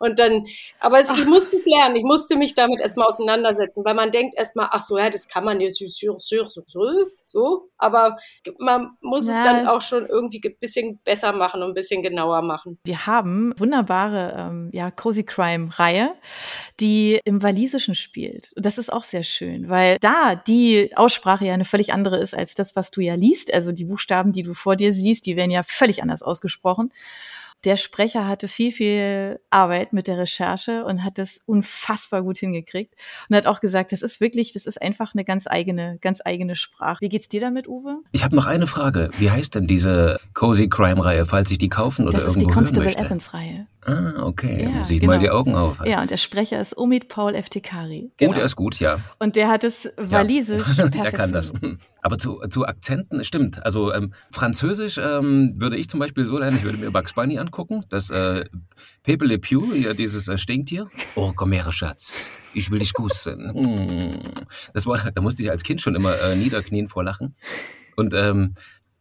und 0.00 0.18
dann 0.18 0.46
aber 0.80 1.00
es, 1.00 1.10
ich 1.10 1.26
musste 1.26 1.56
es 1.56 1.66
lernen, 1.66 1.96
ich 1.96 2.02
musste 2.02 2.36
mich 2.36 2.54
damit 2.54 2.80
erstmal 2.80 3.08
auseinandersetzen, 3.08 3.84
weil 3.84 3.94
man 3.94 4.10
denkt 4.10 4.36
erstmal, 4.38 4.68
ach 4.70 4.82
so, 4.82 4.98
ja, 4.98 5.10
das 5.10 5.28
kann 5.28 5.44
man 5.44 5.60
jetzt 5.60 5.78
so, 5.78 5.86
so, 6.18 6.18
so, 6.18 6.62
so, 7.24 7.68
aber 7.78 8.16
man 8.58 8.96
muss 9.00 9.26
ja. 9.26 9.34
es 9.34 9.38
dann 9.44 9.66
auch 9.66 9.82
schon 9.82 10.06
irgendwie 10.06 10.40
ein 10.44 10.56
bisschen 10.60 10.98
besser 11.04 11.32
machen 11.32 11.62
und 11.62 11.70
ein 11.70 11.74
bisschen 11.74 12.02
genauer 12.02 12.42
machen. 12.42 12.78
Wir 12.84 13.06
haben 13.06 13.54
wunderbare, 13.58 14.34
ähm, 14.36 14.70
ja, 14.72 14.90
Cozy 14.90 15.24
Crime-Reihe, 15.24 16.14
die 16.80 17.20
im 17.24 17.42
Walisischen 17.42 17.94
spielt. 17.94 18.52
Und 18.56 18.66
das 18.66 18.78
ist 18.78 18.92
auch 18.92 19.04
sehr 19.04 19.24
schön, 19.24 19.68
weil 19.68 19.98
da 20.00 20.34
die 20.34 20.92
Aussprache 20.96 21.46
ja 21.46 21.54
eine 21.54 21.64
völlig 21.64 21.92
andere 21.92 22.18
ist 22.18 22.34
als 22.34 22.54
das, 22.54 22.76
was 22.76 22.90
du 22.90 23.00
ja 23.00 23.14
liest. 23.14 23.52
Also 23.52 23.72
die 23.72 23.84
Buchstaben, 23.84 24.32
die 24.32 24.42
du 24.42 24.54
vor 24.54 24.76
dir 24.76 24.92
siehst, 24.92 25.26
die 25.26 25.36
werden 25.36 25.50
ja 25.50 25.62
völlig 25.62 26.02
anders 26.02 26.22
ausgesprochen 26.22 26.90
der 27.64 27.76
Sprecher 27.76 28.28
hatte 28.28 28.48
viel, 28.48 28.72
viel 28.72 29.40
Arbeit 29.50 29.92
mit 29.92 30.08
der 30.08 30.18
Recherche 30.18 30.84
und 30.84 31.04
hat 31.04 31.18
das 31.18 31.40
unfassbar 31.46 32.22
gut 32.22 32.38
hingekriegt 32.38 32.94
und 33.28 33.36
hat 33.36 33.46
auch 33.46 33.60
gesagt, 33.60 33.92
das 33.92 34.02
ist 34.02 34.20
wirklich, 34.20 34.52
das 34.52 34.66
ist 34.66 34.80
einfach 34.80 35.14
eine 35.14 35.24
ganz 35.24 35.46
eigene, 35.46 35.98
ganz 36.00 36.20
eigene 36.24 36.56
Sprache. 36.56 37.00
Wie 37.00 37.08
geht's 37.08 37.28
dir 37.28 37.40
damit, 37.40 37.68
Uwe? 37.68 37.98
Ich 38.12 38.24
habe 38.24 38.36
noch 38.36 38.46
eine 38.46 38.66
Frage. 38.66 39.10
Wie 39.18 39.30
heißt 39.30 39.54
denn 39.54 39.66
diese 39.66 40.20
Cozy 40.34 40.68
Crime 40.68 41.04
Reihe, 41.04 41.26
falls 41.26 41.50
ich 41.50 41.58
die 41.58 41.68
kaufen 41.68 42.06
oder 42.06 42.18
irgendwo 42.18 42.34
Das 42.34 42.42
ist 42.42 42.48
die 42.48 42.52
Constable 42.52 42.96
Evans 42.96 43.34
Reihe. 43.34 43.66
Ah, 43.86 44.22
okay. 44.22 44.70
Ja, 44.72 44.84
Sieht 44.84 45.00
genau. 45.00 45.12
mal 45.12 45.18
die 45.18 45.30
Augen 45.30 45.54
auf. 45.54 45.84
Ja, 45.84 46.00
und 46.00 46.10
der 46.10 46.16
Sprecher 46.16 46.60
ist 46.60 46.76
Omid 46.76 47.08
Paul 47.08 47.34
Eftekari. 47.34 48.10
Genau. 48.16 48.32
Oh, 48.32 48.34
der 48.34 48.44
ist 48.44 48.56
gut, 48.56 48.80
ja. 48.80 48.98
Und 49.18 49.36
der 49.36 49.48
hat 49.48 49.64
es 49.64 49.92
walisisch 49.96 50.78
ja. 50.78 50.88
Der 50.94 51.12
kann 51.12 51.32
das. 51.32 51.52
Aber 52.04 52.18
zu, 52.18 52.38
zu 52.50 52.66
Akzenten, 52.66 53.24
stimmt. 53.24 53.64
Also 53.64 53.90
ähm, 53.90 54.12
Französisch 54.30 54.98
ähm, 54.98 55.54
würde 55.56 55.78
ich 55.78 55.88
zum 55.88 56.00
Beispiel 56.00 56.26
so 56.26 56.36
lernen, 56.36 56.58
ich 56.58 56.62
würde 56.62 56.76
mir 56.76 56.90
Bugs 56.90 57.14
Bunny 57.14 57.38
angucken, 57.38 57.82
das 57.88 58.10
äh, 58.10 58.44
Pepe 59.02 59.24
Le 59.24 59.38
Pew, 59.38 59.72
ja, 59.72 59.94
dieses 59.94 60.28
äh, 60.28 60.36
Stinktier. 60.36 60.86
Oh, 61.14 61.32
komm 61.34 61.52
her, 61.52 61.72
Schatz, 61.72 62.12
ich 62.52 62.70
will 62.70 62.80
dich 62.80 62.92
kussen. 62.92 63.54
Hm. 63.54 64.10
Das 64.74 64.84
war, 64.84 64.98
da 65.12 65.22
musste 65.22 65.42
ich 65.42 65.50
als 65.50 65.62
Kind 65.62 65.80
schon 65.80 65.94
immer 65.94 66.14
äh, 66.20 66.36
niederknien 66.36 66.88
vor 66.88 67.04
Lachen. 67.04 67.36
Und 67.96 68.12
ähm, 68.12 68.52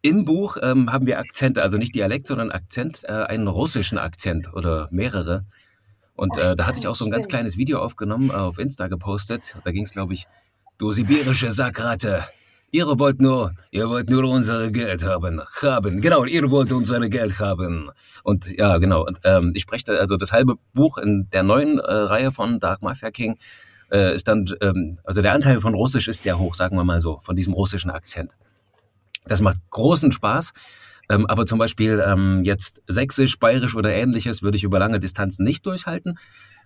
im 0.02 0.24
Buch 0.24 0.56
ähm, 0.62 0.90
haben 0.90 1.06
wir 1.06 1.20
Akzente, 1.20 1.62
also 1.62 1.78
nicht 1.78 1.94
Dialekt, 1.96 2.28
sondern 2.28 2.52
Akzent, 2.52 3.04
äh, 3.04 3.12
einen 3.12 3.50
russischen 3.50 3.98
Akzent 3.98 4.54
oder 4.54 4.88
mehrere. 4.92 5.46
Und 6.16 6.38
äh, 6.38 6.56
da 6.56 6.68
hatte 6.68 6.80
ich 6.80 6.88
auch 6.88 6.96
so 6.96 7.04
ein 7.04 7.12
ganz 7.12 7.28
kleines 7.28 7.58
Video 7.58 7.80
aufgenommen, 7.80 8.30
äh, 8.30 8.36
auf 8.36 8.60
Insta 8.60 8.88
gepostet. 8.88 9.58
Da 9.66 9.74
ging 9.74 9.84
es, 9.84 9.92
glaube 9.92 10.14
ich, 10.14 10.26
du 10.78 10.94
sibirische 10.94 11.52
Sackratte. 11.52 12.24
Ihr 12.74 12.88
wollt 12.98 13.22
nur, 13.22 13.54
ihr 13.70 13.88
wollt 13.88 14.10
nur 14.10 14.24
unsere 14.24 14.72
Geld 14.72 15.06
haben, 15.06 15.40
haben. 15.62 16.02
Genau, 16.02 16.26
ihr 16.26 16.50
wollt 16.50 16.72
unsere 16.72 17.08
Geld 17.08 17.38
haben. 17.38 17.92
Und 18.24 18.48
ja, 18.58 18.80
genau. 18.80 19.06
Und, 19.06 19.20
ähm, 19.26 19.52
ich 19.54 19.62
spreche 19.62 20.00
also 20.00 20.18
das 20.18 20.32
halbe 20.32 20.56
Buch 20.74 20.98
in 20.98 21.30
der 21.32 21.44
neuen 21.44 21.78
äh, 21.78 21.84
Reihe 21.84 22.32
von 22.32 22.60
Dark 22.60 22.82
Mafia 22.82 23.12
King 23.12 23.38
äh, 23.92 24.16
ist 24.16 24.28
dann, 24.28 24.52
ähm, 24.62 24.98
also 25.04 25.22
der 25.22 25.34
Anteil 25.34 25.62
von 25.62 25.76
Russisch 25.76 26.08
ist 26.08 26.24
sehr 26.24 26.40
hoch, 26.40 26.56
sagen 26.56 26.76
wir 26.76 26.84
mal 26.84 27.00
so, 27.00 27.20
von 27.22 27.36
diesem 27.36 27.54
russischen 27.54 27.92
Akzent. 27.92 28.32
Das 29.28 29.40
macht 29.40 29.58
großen 29.70 30.12
Spaß. 30.12 30.52
Ähm, 31.10 31.28
aber 31.28 31.46
zum 31.46 31.60
Beispiel 31.60 32.04
ähm, 32.04 32.42
jetzt 32.44 32.82
Sächsisch, 32.88 33.38
Bayerisch 33.38 33.76
oder 33.76 33.94
ähnliches 33.94 34.42
würde 34.42 34.58
ich 34.58 34.64
über 34.64 34.80
lange 34.80 35.00
Distanzen 35.00 35.44
nicht 35.44 35.64
durchhalten. 35.68 36.18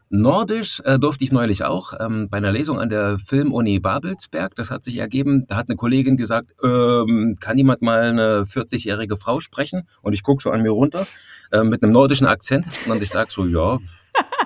Nordisch 0.10 0.82
äh, 0.86 0.98
durfte 0.98 1.24
ich 1.24 1.32
neulich 1.32 1.66
auch 1.66 1.94
ähm, 2.00 2.30
bei 2.30 2.38
einer 2.38 2.52
Lesung 2.52 2.80
an 2.80 2.90
der 2.90 3.20
Filmuni 3.20 3.80
Babelsberg. 3.80 4.56
Das 4.56 4.72
hat 4.72 4.84
sich 4.84 4.98
ergeben. 4.98 5.46
Da 5.48 5.58
hat 5.58 5.68
eine 5.68 5.76
Kollegin 5.76 6.16
gesagt, 6.16 6.56
ähm, 6.64 7.36
kann 7.40 7.58
jemand 7.58 7.82
mal 7.82 8.02
eine 8.04 8.44
40-jährige 8.44 9.18
Frau 9.18 9.40
sprechen? 9.40 9.88
Und 10.02 10.14
ich 10.14 10.24
gucke 10.24 10.42
so 10.42 10.52
an 10.52 10.62
mir 10.62 10.72
runter 10.72 11.06
äh, 11.52 11.64
mit 11.64 11.84
einem 11.84 11.92
nordischen 11.92 12.28
Akzent 12.28 12.68
und 12.88 13.02
ich 13.02 13.10
sage 13.10 13.30
so, 13.32 13.46
ja, 13.46 13.80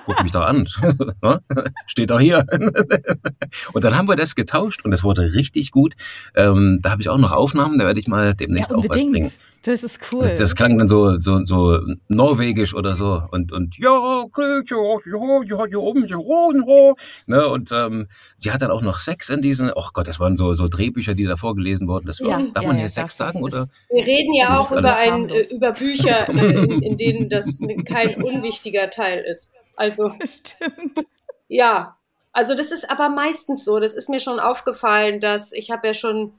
guck 0.06 0.22
mich 0.22 0.32
doch 0.32 0.42
an. 0.42 0.66
Steht 1.86 2.10
doch 2.10 2.20
hier. 2.20 2.44
und 3.72 3.84
dann 3.84 3.96
haben 3.96 4.08
wir 4.08 4.16
das 4.16 4.34
getauscht 4.34 4.84
und 4.84 4.92
es 4.92 5.04
wurde 5.04 5.34
richtig 5.34 5.70
gut. 5.70 5.94
Ähm, 6.34 6.80
da 6.82 6.90
habe 6.90 7.02
ich 7.02 7.08
auch 7.08 7.18
noch 7.18 7.32
Aufnahmen, 7.32 7.78
da 7.78 7.86
werde 7.86 8.00
ich 8.00 8.08
mal 8.08 8.34
demnächst 8.34 8.70
ja, 8.70 8.76
auch 8.76 8.84
was 8.88 8.96
bringen. 8.96 9.32
Das 9.64 9.84
ist 9.84 10.00
cool. 10.12 10.22
Das, 10.22 10.34
das, 10.34 10.54
klang 10.56 10.76
dann 10.78 10.88
so, 10.88 11.20
so, 11.20 11.44
so 11.44 11.78
norwegisch 12.08 12.74
oder 12.74 12.94
so. 12.94 13.22
Und, 13.30 13.52
und 13.52 13.78
ja, 13.78 13.90
ja, 13.90 14.62
ja, 14.66 15.42
ja, 15.44 15.66
ja, 15.66 15.76
oben, 15.76 16.06
ja, 16.06 16.18
ja. 16.18 16.94
Ne, 17.26 17.46
und 17.46 17.70
ähm, 17.72 18.08
sie 18.36 18.50
hat 18.50 18.62
dann 18.62 18.70
auch 18.72 18.82
noch 18.82 18.98
Sex 18.98 19.28
in 19.28 19.40
diesen, 19.40 19.70
oh 19.72 19.88
Gott, 19.92 20.08
das 20.08 20.18
waren 20.18 20.36
so, 20.36 20.52
so 20.54 20.66
Drehbücher, 20.66 21.14
die 21.14 21.24
da 21.24 21.36
vorgelesen 21.36 21.86
wurden. 21.86 22.06
Das 22.06 22.20
war, 22.20 22.40
ja, 22.40 22.46
darf 22.52 22.62
ja, 22.62 22.68
man 22.68 22.78
hier 22.78 22.88
Sex 22.88 23.16
sagen? 23.16 23.40
Oder? 23.42 23.68
Wir 23.88 24.04
reden 24.04 24.34
ja 24.34 24.58
auch 24.58 24.72
über, 24.72 24.96
ein, 24.96 25.28
äh, 25.28 25.44
über 25.52 25.72
Bücher, 25.72 26.28
äh, 26.28 26.64
in, 26.64 26.82
in 26.82 26.96
denen 26.96 27.28
das 27.28 27.60
kein 27.84 28.20
unwichtiger 28.22 28.90
Teil 28.90 29.20
ist. 29.20 29.54
Also. 29.76 30.12
Stimmt. 30.24 31.06
Ja, 31.48 31.98
also 32.32 32.54
das 32.54 32.72
ist 32.72 32.90
aber 32.90 33.08
meistens 33.08 33.64
so. 33.64 33.78
Das 33.78 33.94
ist 33.94 34.08
mir 34.08 34.20
schon 34.20 34.40
aufgefallen, 34.40 35.20
dass 35.20 35.52
ich 35.52 35.70
habe 35.70 35.88
ja 35.88 35.94
schon 35.94 36.34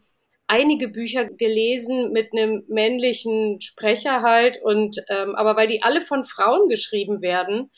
einige 0.48 0.90
Bücher 0.90 1.26
gelesen 1.26 2.12
mit 2.12 2.32
einem 2.34 2.64
männlichen 2.68 3.62
Sprecher 3.62 4.22
halt 4.22 4.62
und 4.62 4.98
ähm, 5.10 5.36
aber 5.36 5.56
weil 5.56 5.68
die 5.68 5.84
alle 5.84 6.02
von 6.02 6.24
Frauen 6.24 6.68
geschrieben 6.68 7.22
werden, 7.22 7.72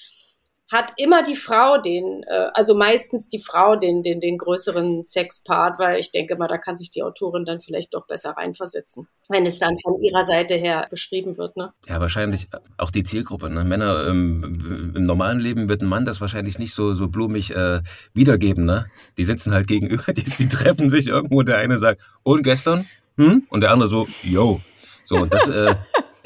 hat 0.72 0.94
immer 0.98 1.24
die 1.24 1.36
Frau 1.36 1.78
den, 1.78 2.24
äh, 2.24 2.48
also 2.54 2.76
meistens 2.76 3.30
die 3.30 3.40
Frau 3.40 3.76
den, 3.76 4.02
den, 4.02 4.20
den 4.20 4.38
größeren 4.38 5.04
Sexpart, 5.04 5.78
weil 5.80 6.00
ich 6.00 6.12
denke 6.12 6.36
mal, 6.36 6.48
da 6.48 6.58
kann 6.58 6.76
sich 6.76 6.90
die 6.90 7.04
Autorin 7.04 7.46
dann 7.46 7.62
vielleicht 7.62 7.94
doch 7.94 8.08
besser 8.08 8.32
reinversetzen, 8.32 9.08
wenn 9.30 9.46
es 9.46 9.60
dann 9.60 9.78
von 9.80 10.02
ihrer 10.02 10.26
Seite 10.26 10.56
her 10.56 10.88
beschrieben 10.90 11.38
wird. 11.38 11.56
Ne? 11.56 11.72
Ja, 11.88 12.00
wahrscheinlich 12.00 12.48
auch 12.78 12.90
die 12.90 13.04
Zielgruppe. 13.04 13.50
Ne? 13.50 13.64
Männer 13.64 14.08
ähm, 14.08 14.94
im 14.96 15.04
normalen 15.04 15.40
Leben 15.40 15.70
wird 15.70 15.82
ein 15.82 15.88
Mann 15.88 16.06
das 16.06 16.20
wahrscheinlich 16.20 16.58
nicht 16.58 16.74
so, 16.74 16.96
so 16.96 17.10
blumig 17.10 17.56
äh, 17.56 17.82
wiedergeben. 18.14 18.66
Ne? 18.66 18.88
Die 19.18 19.24
sitzen 19.24 19.54
halt 19.54 19.68
gegenüber, 19.68 20.14
die, 20.14 20.24
die 20.24 20.48
treffen 20.48 20.90
sich 20.90 21.08
irgendwo, 21.08 21.44
der 21.44 21.58
eine 21.58 21.78
sagt, 21.78 22.02
und 22.24 22.42
gestern? 22.42 22.88
Hm? 23.18 23.46
Und 23.50 23.62
der 23.62 23.72
andere 23.72 23.88
so, 23.88 24.08
yo. 24.24 24.60
So, 25.06 25.18
und 25.18 25.32
das, 25.32 25.48
äh, 25.48 25.76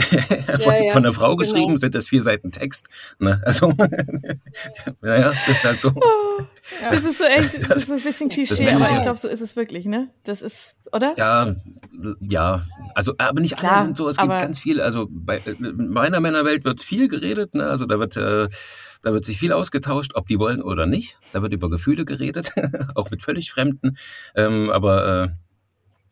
von, 0.60 0.74
ja, 0.74 0.84
ja, 0.84 0.94
von 0.94 1.06
einer 1.06 1.14
Frau 1.14 1.36
genau. 1.36 1.52
geschrieben, 1.52 1.78
sind 1.78 1.96
das 1.96 2.08
vier 2.08 2.22
Seiten 2.22 2.52
Text. 2.52 2.88
Ne? 3.20 3.42
Also, 3.46 3.74
naja, 5.02 5.30
das 5.30 5.48
ist 5.48 5.64
halt 5.64 5.80
so. 5.80 5.92
Oh, 5.96 6.44
das 6.90 7.04
ist 7.04 7.18
so 7.18 7.24
echt, 7.24 7.70
das 7.70 7.84
ist 7.84 7.92
ein 7.92 8.02
bisschen 8.02 8.30
Klischee, 8.30 8.70
aber 8.70 8.90
ich 8.90 9.02
glaube, 9.02 9.20
so 9.20 9.28
ist 9.28 9.42
es 9.42 9.56
wirklich, 9.56 9.86
ne? 9.86 10.10
Das 10.24 10.42
ist, 10.42 10.76
oder? 10.92 11.14
Ja, 11.18 11.56
ja. 12.20 12.66
Also, 12.96 13.14
aber 13.18 13.42
nicht 13.42 13.64
alle 13.64 13.86
sind 13.86 13.98
so. 13.98 14.08
Es 14.10 14.18
gibt 14.18 14.40
ganz 14.40 14.60
viel, 14.60 14.82
also 14.82 15.08
bei 15.10 15.40
meiner 15.60 16.20
Männerwelt 16.20 16.66
wird 16.66 16.82
viel 16.82 17.08
geredet, 17.08 17.56
ne? 17.56 17.66
Also 17.66 17.86
da 17.86 18.00
wird 18.00 18.18
äh, 18.18 18.50
da 19.02 19.14
wird 19.14 19.26
sich 19.26 19.38
viel 19.38 19.54
ausgetauscht, 19.54 20.12
ob 20.16 20.28
die 20.28 20.40
wollen 20.40 20.62
oder 20.62 20.86
nicht. 20.86 21.18
Da 21.32 21.42
wird 21.42 21.54
über 21.54 21.70
Gefühle 21.70 22.06
geredet, 22.06 22.52
auch 22.96 23.10
mit 23.12 23.22
völlig 23.22 23.52
Fremden. 23.52 23.98
Ähm, 24.36 24.70
aber 24.70 25.24
äh, 25.24 25.30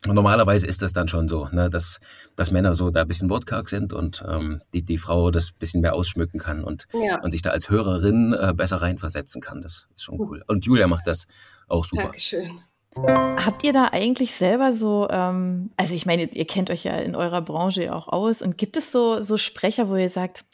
Normalerweise 0.06 0.66
ist 0.66 0.80
das 0.82 0.92
dann 0.92 1.08
schon 1.08 1.26
so, 1.26 1.48
ne, 1.50 1.70
dass, 1.70 1.98
dass 2.36 2.52
Männer 2.52 2.74
so 2.76 2.90
da 2.90 3.02
ein 3.02 3.08
bisschen 3.08 3.30
wortkarg 3.30 3.68
sind 3.68 3.92
und 3.92 4.24
ähm, 4.28 4.60
die, 4.72 4.82
die 4.82 4.98
Frau 4.98 5.30
das 5.30 5.50
ein 5.50 5.58
bisschen 5.58 5.80
mehr 5.80 5.94
ausschmücken 5.94 6.38
kann 6.38 6.62
und, 6.62 6.86
ja. 6.92 7.20
und 7.20 7.32
sich 7.32 7.42
da 7.42 7.50
als 7.50 7.68
Hörerin 7.68 8.32
äh, 8.32 8.54
besser 8.54 8.80
reinversetzen 8.80 9.40
kann. 9.40 9.60
Das 9.60 9.88
ist 9.96 10.04
schon 10.04 10.20
cool. 10.20 10.44
Und 10.46 10.64
Julia 10.64 10.86
macht 10.86 11.08
das 11.08 11.26
auch 11.66 11.84
super. 11.84 12.04
Dankeschön. 12.04 12.60
Habt 12.96 13.62
ihr 13.64 13.72
da 13.72 13.88
eigentlich 13.92 14.34
selber 14.34 14.72
so, 14.72 15.08
ähm, 15.10 15.70
also 15.76 15.94
ich 15.94 16.06
meine, 16.06 16.24
ihr 16.24 16.46
kennt 16.46 16.70
euch 16.70 16.84
ja 16.84 16.96
in 16.96 17.14
eurer 17.14 17.42
Branche 17.42 17.94
auch 17.94 18.08
aus 18.08 18.42
und 18.42 18.58
gibt 18.58 18.76
es 18.76 18.90
so, 18.90 19.20
so 19.20 19.36
Sprecher, 19.36 19.88
wo 19.88 19.96
ihr 19.96 20.08
sagt, 20.08 20.44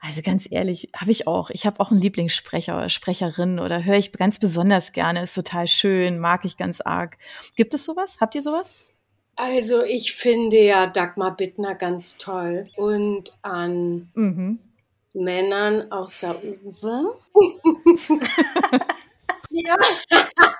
also 0.00 0.20
ganz 0.22 0.46
ehrlich, 0.50 0.90
habe 0.94 1.10
ich 1.10 1.26
auch. 1.26 1.48
Ich 1.50 1.64
habe 1.64 1.80
auch 1.80 1.90
einen 1.90 2.00
Lieblingssprecher 2.00 2.76
oder 2.76 2.90
Sprecherin 2.90 3.58
oder 3.58 3.84
höre 3.84 3.96
ich 3.96 4.12
ganz 4.12 4.38
besonders 4.38 4.92
gerne, 4.92 5.22
ist 5.22 5.34
total 5.34 5.66
schön, 5.66 6.18
mag 6.18 6.44
ich 6.44 6.58
ganz 6.58 6.82
arg. 6.82 7.16
Gibt 7.56 7.72
es 7.72 7.84
sowas? 7.84 8.18
Habt 8.20 8.34
ihr 8.34 8.42
sowas? 8.42 8.74
Also 9.36 9.82
ich 9.82 10.14
finde 10.14 10.58
ja 10.58 10.86
Dagmar 10.86 11.36
Bittner 11.36 11.74
ganz 11.74 12.18
toll 12.18 12.68
und 12.76 13.32
an 13.42 14.10
mhm. 14.14 14.58
Männern 15.12 15.90
außer 15.90 16.36
Uwe. 16.42 17.14
ja, 19.50 19.76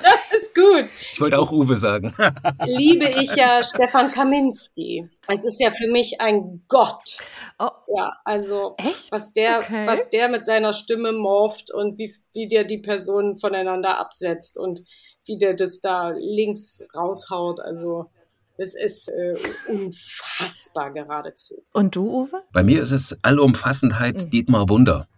das 0.01 0.33
ist 0.33 0.55
gut. 0.55 0.89
Ich 1.13 1.21
wollte 1.21 1.39
auch 1.39 1.51
Uwe 1.51 1.77
sagen. 1.77 2.15
Liebe 2.65 3.09
ich 3.21 3.35
ja 3.37 3.63
Stefan 3.63 4.11
Kaminski. 4.13 5.09
Es 5.29 5.45
ist 5.45 5.61
ja 5.61 5.71
für 5.71 5.89
mich 5.89 6.21
ein 6.21 6.65
Gott. 6.69 7.19
Oh. 7.59 7.71
Ja, 7.97 8.13
also 8.25 8.75
Echt? 8.79 9.11
was 9.11 9.33
der, 9.33 9.61
okay. 9.61 9.87
was 9.87 10.11
der 10.11 10.29
mit 10.29 10.45
seiner 10.45 10.73
Stimme 10.73 11.13
morpht 11.13 11.73
und 11.73 11.99
wie, 11.99 12.13
wie 12.33 12.49
der 12.49 12.65
die 12.65 12.79
Personen 12.79 13.37
voneinander 13.37 13.99
absetzt 13.99 14.59
und 14.59 14.81
wie 15.27 15.39
der 15.39 15.55
das 15.55 15.81
da 15.81 16.11
links 16.11 16.87
raushaut. 16.95 17.61
Also 17.61 18.11
es 18.57 18.75
ist 18.75 19.09
äh, 19.09 19.37
unfassbar 19.69 20.93
geradezu. 20.93 21.57
Und 21.73 21.97
du, 21.97 22.05
Uwe? 22.07 22.43
Bei 22.53 22.63
mir 22.63 22.83
ist 22.83 22.93
es 22.93 23.17
Allumfassendheit 23.23 24.25
mhm. 24.25 24.31
Dietmar 24.31 24.69
Wunder. 24.69 25.09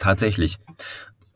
Tatsächlich. 0.00 0.58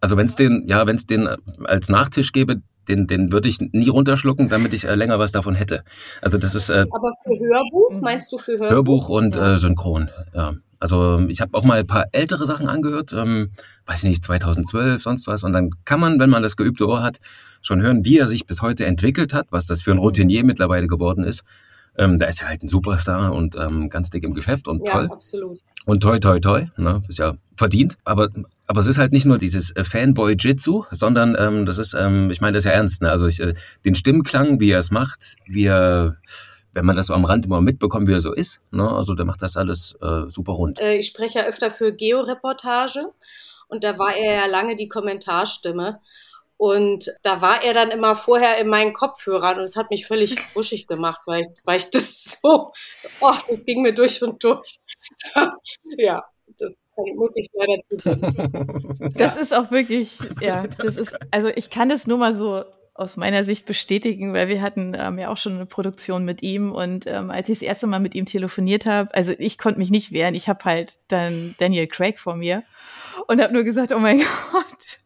Also 0.00 0.16
wenn 0.16 0.26
es 0.26 0.34
den, 0.34 0.66
ja, 0.68 0.86
wenn 0.86 0.96
es 0.96 1.06
den 1.06 1.28
als 1.64 1.88
Nachtisch 1.88 2.32
gäbe, 2.32 2.62
den, 2.88 3.06
den 3.06 3.32
würde 3.32 3.48
ich 3.48 3.58
nie 3.60 3.88
runterschlucken, 3.88 4.48
damit 4.48 4.72
ich 4.72 4.84
äh, 4.84 4.94
länger 4.94 5.18
was 5.18 5.32
davon 5.32 5.54
hätte. 5.54 5.82
Also 6.22 6.38
das 6.38 6.54
ist. 6.54 6.68
Äh, 6.68 6.86
Aber 6.90 7.12
für 7.24 7.38
Hörbuch 7.38 7.92
mhm. 7.92 8.00
meinst 8.00 8.32
du 8.32 8.38
für 8.38 8.52
Hörbuch? 8.52 8.70
Hörbuch 8.70 9.08
und 9.08 9.36
ja. 9.36 9.54
äh, 9.54 9.58
Synchron. 9.58 10.10
Ja. 10.34 10.54
Also 10.78 11.20
ich 11.28 11.40
habe 11.40 11.56
auch 11.56 11.64
mal 11.64 11.78
ein 11.78 11.86
paar 11.86 12.06
ältere 12.12 12.46
Sachen 12.46 12.68
angehört, 12.68 13.12
ähm, 13.14 13.50
weiß 13.86 13.98
ich 13.98 14.10
nicht, 14.10 14.24
2012, 14.24 15.02
sonst 15.02 15.26
was. 15.26 15.42
Und 15.42 15.54
dann 15.54 15.70
kann 15.84 16.00
man, 16.00 16.20
wenn 16.20 16.28
man 16.28 16.42
das 16.42 16.56
geübte 16.56 16.86
Ohr 16.86 17.02
hat, 17.02 17.18
schon 17.66 17.82
hören, 17.82 18.04
wie 18.04 18.18
er 18.18 18.28
sich 18.28 18.46
bis 18.46 18.62
heute 18.62 18.86
entwickelt 18.86 19.34
hat, 19.34 19.46
was 19.50 19.66
das 19.66 19.82
für 19.82 19.92
ein 19.92 19.98
Routinier 19.98 20.44
mittlerweile 20.44 20.86
geworden 20.86 21.24
ist. 21.24 21.44
Ähm, 21.98 22.18
da 22.18 22.26
ist 22.26 22.42
er 22.42 22.48
halt 22.48 22.62
ein 22.62 22.68
Superstar 22.68 23.32
und 23.32 23.56
ähm, 23.56 23.88
ganz 23.88 24.10
dick 24.10 24.24
im 24.24 24.34
Geschäft 24.34 24.68
und 24.68 24.86
ja, 24.86 24.92
toll. 24.92 25.08
Absolut. 25.10 25.58
Und 25.86 26.02
toi, 26.02 26.18
toi, 26.18 26.40
toi, 26.40 26.66
ne, 26.76 27.02
ist 27.08 27.18
ja 27.18 27.36
verdient. 27.56 27.96
Aber, 28.04 28.28
aber 28.66 28.80
es 28.80 28.86
ist 28.86 28.98
halt 28.98 29.12
nicht 29.12 29.24
nur 29.24 29.38
dieses 29.38 29.74
äh, 29.74 29.84
Fanboy-Jitsu, 29.84 30.84
sondern 30.90 31.36
ähm, 31.38 31.64
das 31.64 31.78
ist, 31.78 31.94
ähm, 31.94 32.30
ich 32.30 32.40
meine 32.40 32.54
das 32.54 32.64
ist 32.64 32.70
ja 32.70 32.72
ernst. 32.72 33.02
Ne? 33.02 33.10
Also 33.10 33.26
ich, 33.26 33.40
äh, 33.40 33.54
den 33.84 33.94
Stimmklang, 33.94 34.60
wie 34.60 34.70
er 34.70 34.80
es 34.80 34.90
macht, 34.90 35.36
wie 35.46 35.66
er 35.66 36.16
wenn 36.76 36.84
man 36.84 36.94
das 36.94 37.06
so 37.06 37.14
am 37.14 37.24
Rand 37.24 37.46
immer 37.46 37.62
mitbekommt, 37.62 38.06
wie 38.06 38.12
er 38.12 38.20
so 38.20 38.34
ist. 38.34 38.60
Ne? 38.70 38.86
Also 38.86 39.14
der 39.14 39.24
macht 39.24 39.40
das 39.40 39.56
alles 39.56 39.94
äh, 40.02 40.28
super 40.28 40.52
rund. 40.52 40.78
Äh, 40.78 40.98
ich 40.98 41.06
spreche 41.06 41.38
ja 41.38 41.46
öfter 41.46 41.70
für 41.70 41.90
Georeportage 41.90 43.06
und 43.68 43.82
da 43.82 43.98
war 43.98 44.14
er 44.14 44.34
ja 44.42 44.46
lange 44.46 44.76
die 44.76 44.86
Kommentarstimme. 44.86 46.00
Und 46.58 47.12
da 47.22 47.42
war 47.42 47.62
er 47.62 47.74
dann 47.74 47.90
immer 47.90 48.14
vorher 48.14 48.58
in 48.58 48.68
meinen 48.68 48.94
Kopfhörern 48.94 49.58
und 49.58 49.64
es 49.64 49.76
hat 49.76 49.90
mich 49.90 50.06
völlig 50.06 50.36
wuschig 50.54 50.86
gemacht, 50.86 51.20
weil, 51.26 51.54
weil 51.64 51.76
ich 51.76 51.90
das 51.90 52.38
so, 52.42 52.72
oh, 53.20 53.34
das 53.48 53.64
ging 53.64 53.82
mir 53.82 53.94
durch 53.94 54.22
und 54.22 54.42
durch. 54.42 54.78
ja, 55.98 56.24
das 56.58 56.74
muss 57.14 57.32
ich 57.36 57.48
leider 57.52 57.82
zugeben. 57.88 59.12
Das 59.16 59.34
ja. 59.34 59.40
ist 59.40 59.54
auch 59.54 59.70
wirklich, 59.70 60.18
ja, 60.40 60.66
das 60.66 60.96
ist, 60.96 61.16
also 61.30 61.48
ich 61.48 61.68
kann 61.68 61.90
das 61.90 62.06
nur 62.06 62.16
mal 62.16 62.34
so 62.34 62.64
aus 62.94 63.18
meiner 63.18 63.44
Sicht 63.44 63.66
bestätigen, 63.66 64.32
weil 64.32 64.48
wir 64.48 64.62
hatten 64.62 64.96
ähm, 64.98 65.18
ja 65.18 65.28
auch 65.28 65.36
schon 65.36 65.52
eine 65.54 65.66
Produktion 65.66 66.24
mit 66.24 66.42
ihm 66.42 66.72
und 66.72 67.06
ähm, 67.06 67.30
als 67.30 67.50
ich 67.50 67.58
das 67.58 67.68
erste 67.68 67.86
Mal 67.86 68.00
mit 68.00 68.14
ihm 68.14 68.24
telefoniert 68.24 68.86
habe, 68.86 69.14
also 69.14 69.34
ich 69.38 69.58
konnte 69.58 69.78
mich 69.78 69.90
nicht 69.90 70.12
wehren, 70.12 70.34
ich 70.34 70.48
habe 70.48 70.64
halt 70.64 70.94
dann 71.08 71.54
Daniel 71.58 71.86
Craig 71.86 72.18
vor 72.18 72.36
mir 72.36 72.62
und 73.26 73.42
habe 73.42 73.52
nur 73.52 73.64
gesagt, 73.64 73.92
oh 73.92 73.98
mein 73.98 74.18
Gott, 74.52 74.98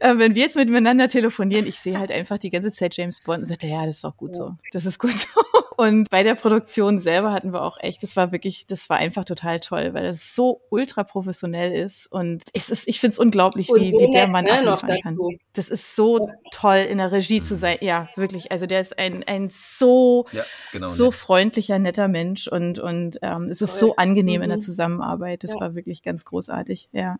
äh, 0.00 0.16
wenn 0.18 0.34
wir 0.34 0.42
jetzt 0.42 0.56
miteinander 0.56 1.08
telefonieren, 1.08 1.66
ich 1.66 1.78
sehe 1.78 1.98
halt 1.98 2.10
einfach 2.10 2.38
die 2.38 2.50
ganze 2.50 2.72
Zeit 2.72 2.96
James 2.96 3.20
Bond 3.20 3.40
und 3.40 3.46
sagte, 3.46 3.66
ja, 3.66 3.86
das 3.86 3.96
ist 3.96 4.04
doch 4.04 4.16
gut 4.16 4.34
so, 4.34 4.52
das 4.72 4.86
ist 4.86 4.98
gut 4.98 5.12
so. 5.12 5.40
Und 5.76 6.10
bei 6.10 6.22
der 6.22 6.34
Produktion 6.34 6.98
selber 6.98 7.32
hatten 7.32 7.52
wir 7.52 7.62
auch 7.62 7.78
echt, 7.80 8.02
das 8.02 8.14
war 8.14 8.30
wirklich, 8.30 8.66
das 8.66 8.90
war 8.90 8.98
einfach 8.98 9.24
total 9.24 9.58
toll, 9.58 9.94
weil 9.94 10.04
es 10.04 10.34
so 10.34 10.60
ultra 10.70 11.02
professionell 11.02 11.72
ist 11.72 12.12
und 12.12 12.44
es 12.52 12.70
ist, 12.70 12.86
ich 12.86 13.00
finde 13.00 13.12
es 13.12 13.18
unglaublich, 13.18 13.68
wie, 13.68 13.90
so 13.90 13.98
wie 13.98 14.10
der 14.10 14.28
Mann 14.28 14.44
ne, 14.44 14.70
abliefern 14.70 15.00
kann. 15.02 15.18
Das 15.54 15.68
ist 15.70 15.96
so 15.96 16.28
toll, 16.52 16.86
in 16.88 16.98
der 16.98 17.10
Regie 17.10 17.42
zu 17.42 17.56
sein. 17.56 17.78
Ja, 17.80 18.08
wirklich. 18.16 18.52
Also 18.52 18.66
der 18.66 18.80
ist 18.80 18.98
ein, 18.98 19.24
ein 19.24 19.48
so, 19.50 20.26
ja, 20.32 20.44
genau, 20.72 20.86
so 20.86 21.06
nett. 21.06 21.14
freundlicher, 21.14 21.78
netter 21.78 22.08
Mensch 22.08 22.48
und, 22.48 22.78
und 22.78 23.18
ähm, 23.22 23.48
es 23.50 23.62
ist 23.62 23.78
so 23.78 23.96
angenehm 23.96 24.36
mhm. 24.36 24.42
in 24.44 24.48
der 24.50 24.58
mhm. 24.58 24.62
Zusammenarbeit. 24.62 25.42
Das 25.42 25.54
ja. 25.54 25.60
war 25.60 25.74
wirklich 25.74 26.02
ganz 26.02 26.24
großartig, 26.24 26.90
ja. 26.92 27.16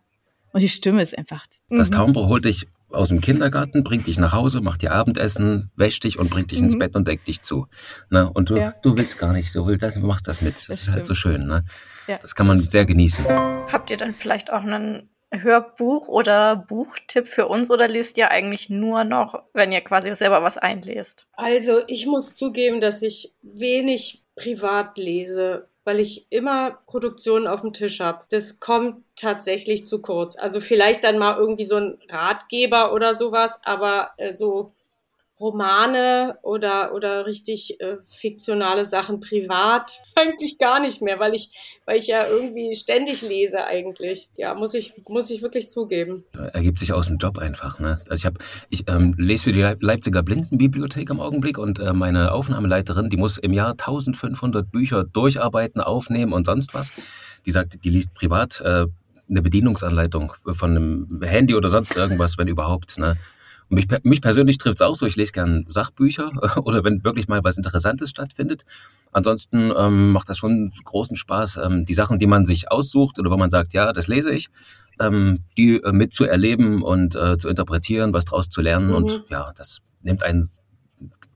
Und 0.53 0.61
die 0.61 0.69
Stimme 0.69 1.01
ist 1.01 1.17
einfach. 1.17 1.45
Das 1.69 1.89
mhm. 1.89 1.95
Taumbro 1.95 2.27
holt 2.27 2.45
dich 2.45 2.67
aus 2.91 3.09
dem 3.09 3.21
Kindergarten, 3.21 3.83
bringt 3.83 4.05
dich 4.05 4.19
nach 4.19 4.33
Hause, 4.33 4.61
macht 4.61 4.83
dir 4.83 4.91
Abendessen, 4.91 5.71
wäscht 5.75 6.03
dich 6.03 6.19
und 6.19 6.29
bringt 6.29 6.51
dich 6.51 6.59
mhm. 6.59 6.65
ins 6.65 6.79
Bett 6.79 6.95
und 6.95 7.07
deckt 7.07 7.27
dich 7.27 7.41
zu. 7.41 7.67
Ne? 8.11 8.31
Und 8.31 8.51
du, 8.51 8.57
ja. 8.57 8.75
du 8.83 8.95
willst 8.95 9.17
gar 9.17 9.33
nicht, 9.33 9.53
du, 9.55 9.65
willst, 9.65 9.83
du 9.95 9.99
machst 10.01 10.27
das 10.27 10.41
mit. 10.41 10.55
Das, 10.55 10.65
das 10.67 10.81
ist 10.83 10.91
halt 10.91 11.05
so 11.05 11.15
schön. 11.15 11.47
Ne? 11.47 11.63
Ja. 12.07 12.19
Das 12.21 12.35
kann 12.35 12.47
man 12.47 12.59
sehr 12.59 12.85
genießen. 12.85 13.25
Habt 13.27 13.89
ihr 13.89 13.97
dann 13.97 14.13
vielleicht 14.13 14.53
auch 14.53 14.61
einen 14.61 15.09
Hörbuch 15.31 16.07
oder 16.07 16.55
Buchtipp 16.55 17.27
für 17.27 17.47
uns 17.47 17.71
oder 17.71 17.87
lest 17.87 18.17
ihr 18.17 18.29
eigentlich 18.29 18.69
nur 18.69 19.03
noch, 19.03 19.41
wenn 19.53 19.71
ihr 19.71 19.81
quasi 19.81 20.13
selber 20.15 20.43
was 20.43 20.59
einlest? 20.59 21.27
Also 21.33 21.81
ich 21.87 22.05
muss 22.05 22.35
zugeben, 22.35 22.79
dass 22.79 23.01
ich 23.01 23.33
wenig 23.41 24.23
privat 24.35 24.97
lese 24.99 25.67
weil 25.83 25.99
ich 25.99 26.27
immer 26.29 26.79
Produktionen 26.87 27.47
auf 27.47 27.61
dem 27.61 27.73
Tisch 27.73 27.99
habe. 27.99 28.23
Das 28.29 28.59
kommt 28.59 29.03
tatsächlich 29.15 29.85
zu 29.85 30.01
kurz. 30.01 30.37
Also 30.37 30.59
vielleicht 30.59 31.03
dann 31.03 31.17
mal 31.17 31.37
irgendwie 31.37 31.65
so 31.65 31.75
ein 31.75 31.99
Ratgeber 32.09 32.93
oder 32.93 33.15
sowas, 33.15 33.59
aber 33.63 34.11
äh, 34.17 34.35
so 34.35 34.73
Romane 35.39 36.37
oder, 36.41 36.93
oder 36.93 37.25
richtig 37.25 37.79
äh, 37.81 37.97
fiktionale 37.99 38.85
Sachen 38.85 39.19
privat 39.19 40.01
eigentlich 40.15 40.57
gar 40.57 40.79
nicht 40.79 41.01
mehr, 41.01 41.19
weil 41.19 41.33
ich, 41.33 41.51
weil 41.85 41.97
ich 41.97 42.07
ja 42.07 42.27
irgendwie 42.27 42.75
ständig 42.75 43.21
lese 43.21 43.65
eigentlich. 43.65 44.29
Ja, 44.37 44.53
muss 44.53 44.73
ich, 44.73 44.93
muss 45.07 45.29
ich 45.29 45.41
wirklich 45.41 45.69
zugeben. 45.69 46.23
Ergibt 46.53 46.79
sich 46.79 46.93
aus 46.93 47.07
dem 47.07 47.17
Job 47.17 47.37
einfach. 47.37 47.79
Ne? 47.79 47.99
Also 48.05 48.15
ich 48.15 48.25
habe, 48.25 48.39
ich 48.69 48.85
ähm, 48.87 49.15
lese 49.17 49.45
für 49.45 49.53
die 49.53 49.61
Leipziger 49.79 50.23
Blindenbibliothek 50.23 51.09
im 51.09 51.19
Augenblick 51.19 51.57
und 51.57 51.79
äh, 51.79 51.93
meine 51.93 52.31
Aufnahmeleiterin, 52.31 53.09
die 53.09 53.17
muss 53.17 53.37
im 53.37 53.53
Jahr 53.53 53.71
1500 53.71 54.71
Bücher 54.71 55.03
durcharbeiten, 55.03 55.81
aufnehmen 55.81 56.33
und 56.33 56.45
sonst 56.45 56.73
was. 56.73 56.91
Die 57.45 57.51
sagt, 57.51 57.83
die 57.83 57.89
liest 57.89 58.13
privat 58.13 58.61
äh, 58.61 58.85
eine 59.29 59.41
Bedienungsanleitung 59.41 60.33
von 60.53 60.71
einem 60.71 61.21
Handy 61.23 61.55
oder 61.55 61.69
sonst 61.69 61.95
irgendwas, 61.95 62.37
wenn 62.37 62.47
überhaupt. 62.47 62.97
Ne? 62.97 63.17
Mich, 63.73 63.87
mich 64.03 64.21
persönlich 64.21 64.57
trifft 64.57 64.75
es 64.75 64.81
auch 64.81 64.95
so, 64.95 65.05
ich 65.05 65.15
lese 65.15 65.31
gern 65.31 65.65
Sachbücher 65.67 66.31
oder 66.63 66.83
wenn 66.83 67.03
wirklich 67.03 67.27
mal 67.27 67.43
was 67.43 67.57
Interessantes 67.57 68.09
stattfindet. 68.09 68.65
Ansonsten 69.11 69.71
ähm, 69.77 70.11
macht 70.11 70.29
das 70.29 70.37
schon 70.37 70.71
großen 70.83 71.15
Spaß, 71.15 71.59
ähm, 71.63 71.85
die 71.85 71.93
Sachen, 71.93 72.19
die 72.19 72.27
man 72.27 72.45
sich 72.45 72.71
aussucht 72.71 73.19
oder 73.19 73.29
wo 73.31 73.37
man 73.37 73.49
sagt, 73.49 73.73
ja, 73.73 73.93
das 73.93 74.07
lese 74.07 74.31
ich, 74.31 74.49
ähm, 74.99 75.39
die 75.57 75.81
äh, 75.83 75.91
mitzuerleben 75.91 76.81
und 76.81 77.15
äh, 77.15 77.37
zu 77.37 77.49
interpretieren, 77.49 78.13
was 78.13 78.25
draus 78.25 78.49
zu 78.49 78.61
lernen. 78.61 78.89
Mhm. 78.89 78.95
Und 78.95 79.23
ja, 79.29 79.51
das 79.55 79.79
nimmt 80.01 80.23
einen, 80.23 80.49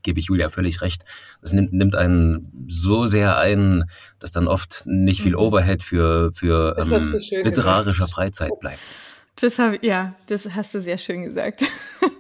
gebe 0.04 0.20
ich 0.20 0.28
Julia 0.28 0.50
völlig 0.50 0.82
recht, 0.82 1.04
das 1.42 1.54
nimmt, 1.54 1.74
nimmt 1.74 1.96
einen 1.96 2.66
so 2.68 3.06
sehr 3.06 3.38
ein, 3.38 3.84
dass 4.20 4.32
dann 4.32 4.48
oft 4.48 4.84
nicht 4.86 5.22
viel 5.22 5.34
mhm. 5.34 5.40
Overhead 5.40 5.84
für, 5.84 6.32
für 6.34 6.76
ähm, 6.78 7.44
literarische 7.44 8.08
Freizeit 8.08 8.60
bleibt. 8.60 8.80
Das 9.40 9.60
habe 9.60 9.78
ja, 9.84 10.16
das 10.28 10.56
hast 10.56 10.74
du 10.74 10.82
sehr 10.82 10.98
schön 10.98 11.24
gesagt. 11.24 11.64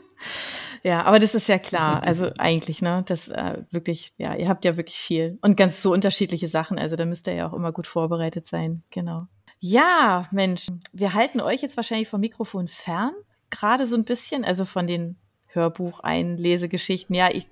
Ja, 0.84 1.03
aber 1.03 1.19
das 1.19 1.36
ist 1.36 1.49
ja 1.49 1.60
klar. 1.60 2.03
Also 2.03 2.32
eigentlich, 2.38 2.82
ne? 2.82 3.03
Das 3.06 3.27
äh, 3.27 3.63
wirklich, 3.71 4.13
ja, 4.17 4.36
ihr 4.36 4.49
habt 4.49 4.65
ja 4.65 4.77
wirklich 4.77 4.97
viel 4.97 5.38
und 5.41 5.58
ganz 5.58 5.82
so 5.82 5.91
unterschiedliche 5.91 6.47
Sachen. 6.47 6.80
Also 6.80 6.95
da 6.95 7.06
müsst 7.06 7.27
ihr 7.27 7.34
ja 7.34 7.47
auch 7.47 7.53
immer 7.53 7.71
gut 7.71 7.88
vorbereitet 7.88 8.47
sein. 8.47 8.84
Genau. 8.91 9.27
Ja, 9.60 10.27
Mensch, 10.32 10.67
wir 10.93 11.13
halten 11.13 11.41
euch 11.41 11.62
jetzt 11.62 11.77
wahrscheinlich 11.77 12.08
vom 12.08 12.21
Mikrofon 12.21 12.67
fern, 12.67 13.13
gerade 13.49 13.88
so 13.88 13.95
ein 13.95 14.06
bisschen, 14.06 14.45
also 14.45 14.65
von 14.65 14.86
den 14.88 15.17
Hörbuch 15.49 15.99
einlesegeschichten. 16.01 17.15
Ja, 17.15 17.29
ich, 17.31 17.47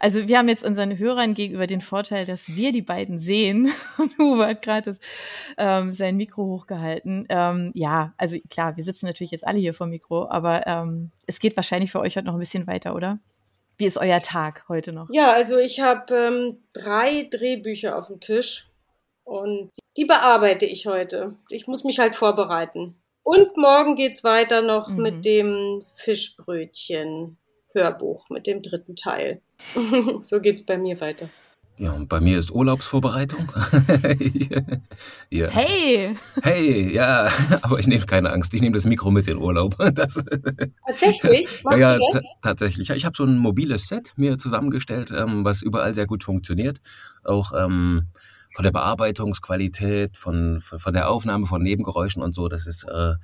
also 0.00 0.28
wir 0.28 0.38
haben 0.38 0.48
jetzt 0.48 0.64
unseren 0.64 0.98
Hörern 0.98 1.34
gegenüber 1.34 1.66
den 1.66 1.80
Vorteil, 1.80 2.24
dass 2.24 2.54
wir 2.56 2.72
die 2.72 2.82
beiden 2.82 3.18
sehen. 3.18 3.70
Und 3.98 4.18
Uwe 4.18 4.46
hat 4.46 4.62
gerade 4.62 4.96
ähm, 5.56 5.92
sein 5.92 6.16
Mikro 6.16 6.44
hochgehalten. 6.44 7.26
Ähm, 7.28 7.72
ja, 7.74 8.14
also 8.16 8.36
klar, 8.50 8.76
wir 8.76 8.84
sitzen 8.84 9.06
natürlich 9.06 9.32
jetzt 9.32 9.46
alle 9.46 9.58
hier 9.58 9.74
vor 9.74 9.86
Mikro, 9.86 10.28
aber 10.28 10.66
ähm, 10.66 11.10
es 11.26 11.40
geht 11.40 11.56
wahrscheinlich 11.56 11.92
für 11.92 12.00
euch 12.00 12.16
heute 12.16 12.26
noch 12.26 12.34
ein 12.34 12.40
bisschen 12.40 12.66
weiter, 12.66 12.94
oder? 12.94 13.18
Wie 13.76 13.86
ist 13.86 13.98
euer 13.98 14.20
Tag 14.20 14.64
heute 14.68 14.92
noch? 14.92 15.08
Ja, 15.12 15.30
also 15.32 15.56
ich 15.56 15.80
habe 15.80 16.14
ähm, 16.14 16.62
drei 16.74 17.28
Drehbücher 17.30 17.96
auf 17.96 18.08
dem 18.08 18.18
Tisch 18.18 18.68
und 19.22 19.70
die 19.96 20.04
bearbeite 20.04 20.66
ich 20.66 20.86
heute. 20.86 21.36
Ich 21.48 21.66
muss 21.68 21.84
mich 21.84 21.98
halt 21.98 22.16
vorbereiten. 22.16 22.96
Und 23.30 23.58
morgen 23.58 23.94
geht's 23.94 24.24
weiter 24.24 24.62
noch 24.62 24.88
mhm. 24.88 25.02
mit 25.02 25.26
dem 25.26 25.82
Fischbrötchen-Hörbuch, 25.92 28.30
mit 28.30 28.46
dem 28.46 28.62
dritten 28.62 28.96
Teil. 28.96 29.42
so 30.22 30.40
geht's 30.40 30.64
bei 30.64 30.78
mir 30.78 30.98
weiter. 31.02 31.28
Ja, 31.76 31.92
und 31.92 32.08
bei 32.08 32.20
mir 32.20 32.38
ist 32.38 32.50
Urlaubsvorbereitung. 32.50 33.50
ja. 35.30 35.50
Hey! 35.50 36.16
Hey, 36.42 36.90
ja, 36.90 37.30
aber 37.60 37.78
ich 37.78 37.86
nehme 37.86 38.06
keine 38.06 38.32
Angst. 38.32 38.54
Ich 38.54 38.62
nehme 38.62 38.76
das 38.76 38.86
Mikro 38.86 39.10
mit 39.10 39.28
in 39.28 39.36
Urlaub. 39.36 39.76
Das, 39.92 40.24
tatsächlich? 40.86 41.62
Machst 41.64 41.80
ja, 41.80 41.98
du 41.98 42.04
das? 42.14 42.22
tatsächlich. 42.40 42.88
Ich 42.88 43.04
habe 43.04 43.14
so 43.14 43.24
ein 43.24 43.36
mobiles 43.36 43.88
Set 43.88 44.14
mir 44.16 44.38
zusammengestellt, 44.38 45.10
ähm, 45.10 45.44
was 45.44 45.60
überall 45.60 45.92
sehr 45.92 46.06
gut 46.06 46.24
funktioniert. 46.24 46.80
Auch 47.24 47.52
ähm, 47.52 48.06
von 48.54 48.62
der 48.62 48.72
Bearbeitungsqualität, 48.72 50.16
von, 50.16 50.60
von 50.60 50.92
der 50.92 51.10
Aufnahme 51.10 51.46
von 51.46 51.62
Nebengeräuschen 51.62 52.22
und 52.22 52.34
so, 52.34 52.48
das 52.48 52.66
ist 52.66 52.84
äh, 52.84 53.14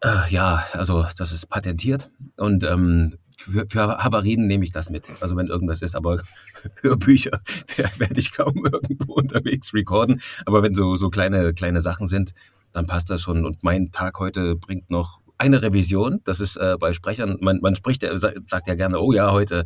äh, 0.00 0.30
ja, 0.30 0.64
also 0.72 1.06
das 1.16 1.32
ist 1.32 1.48
patentiert 1.48 2.10
und 2.36 2.64
ähm, 2.64 3.18
für, 3.38 3.66
für 3.68 3.98
Havarien 3.98 4.46
nehme 4.46 4.64
ich 4.64 4.72
das 4.72 4.90
mit. 4.90 5.10
Also 5.20 5.36
wenn 5.36 5.48
irgendwas 5.48 5.82
ist, 5.82 5.94
aber 5.94 6.20
Hörbücher 6.80 7.40
werde 7.98 8.18
ich 8.18 8.32
kaum 8.32 8.64
irgendwo 8.64 9.14
unterwegs 9.14 9.72
recorden. 9.74 10.20
Aber 10.46 10.62
wenn 10.62 10.74
so, 10.74 10.96
so 10.96 11.10
kleine, 11.10 11.52
kleine 11.54 11.80
Sachen 11.80 12.06
sind, 12.06 12.32
dann 12.72 12.86
passt 12.86 13.10
das 13.10 13.22
schon. 13.22 13.44
Und 13.44 13.62
mein 13.62 13.90
Tag 13.90 14.18
heute 14.18 14.56
bringt 14.56 14.90
noch 14.90 15.20
eine 15.38 15.62
Revision. 15.62 16.20
Das 16.24 16.40
ist 16.40 16.56
äh, 16.56 16.76
bei 16.78 16.92
Sprechern, 16.92 17.36
man, 17.40 17.60
man 17.60 17.74
spricht, 17.74 18.02
äh, 18.02 18.16
sagt 18.16 18.66
ja 18.66 18.74
gerne, 18.74 19.00
oh 19.00 19.12
ja, 19.12 19.32
heute 19.32 19.64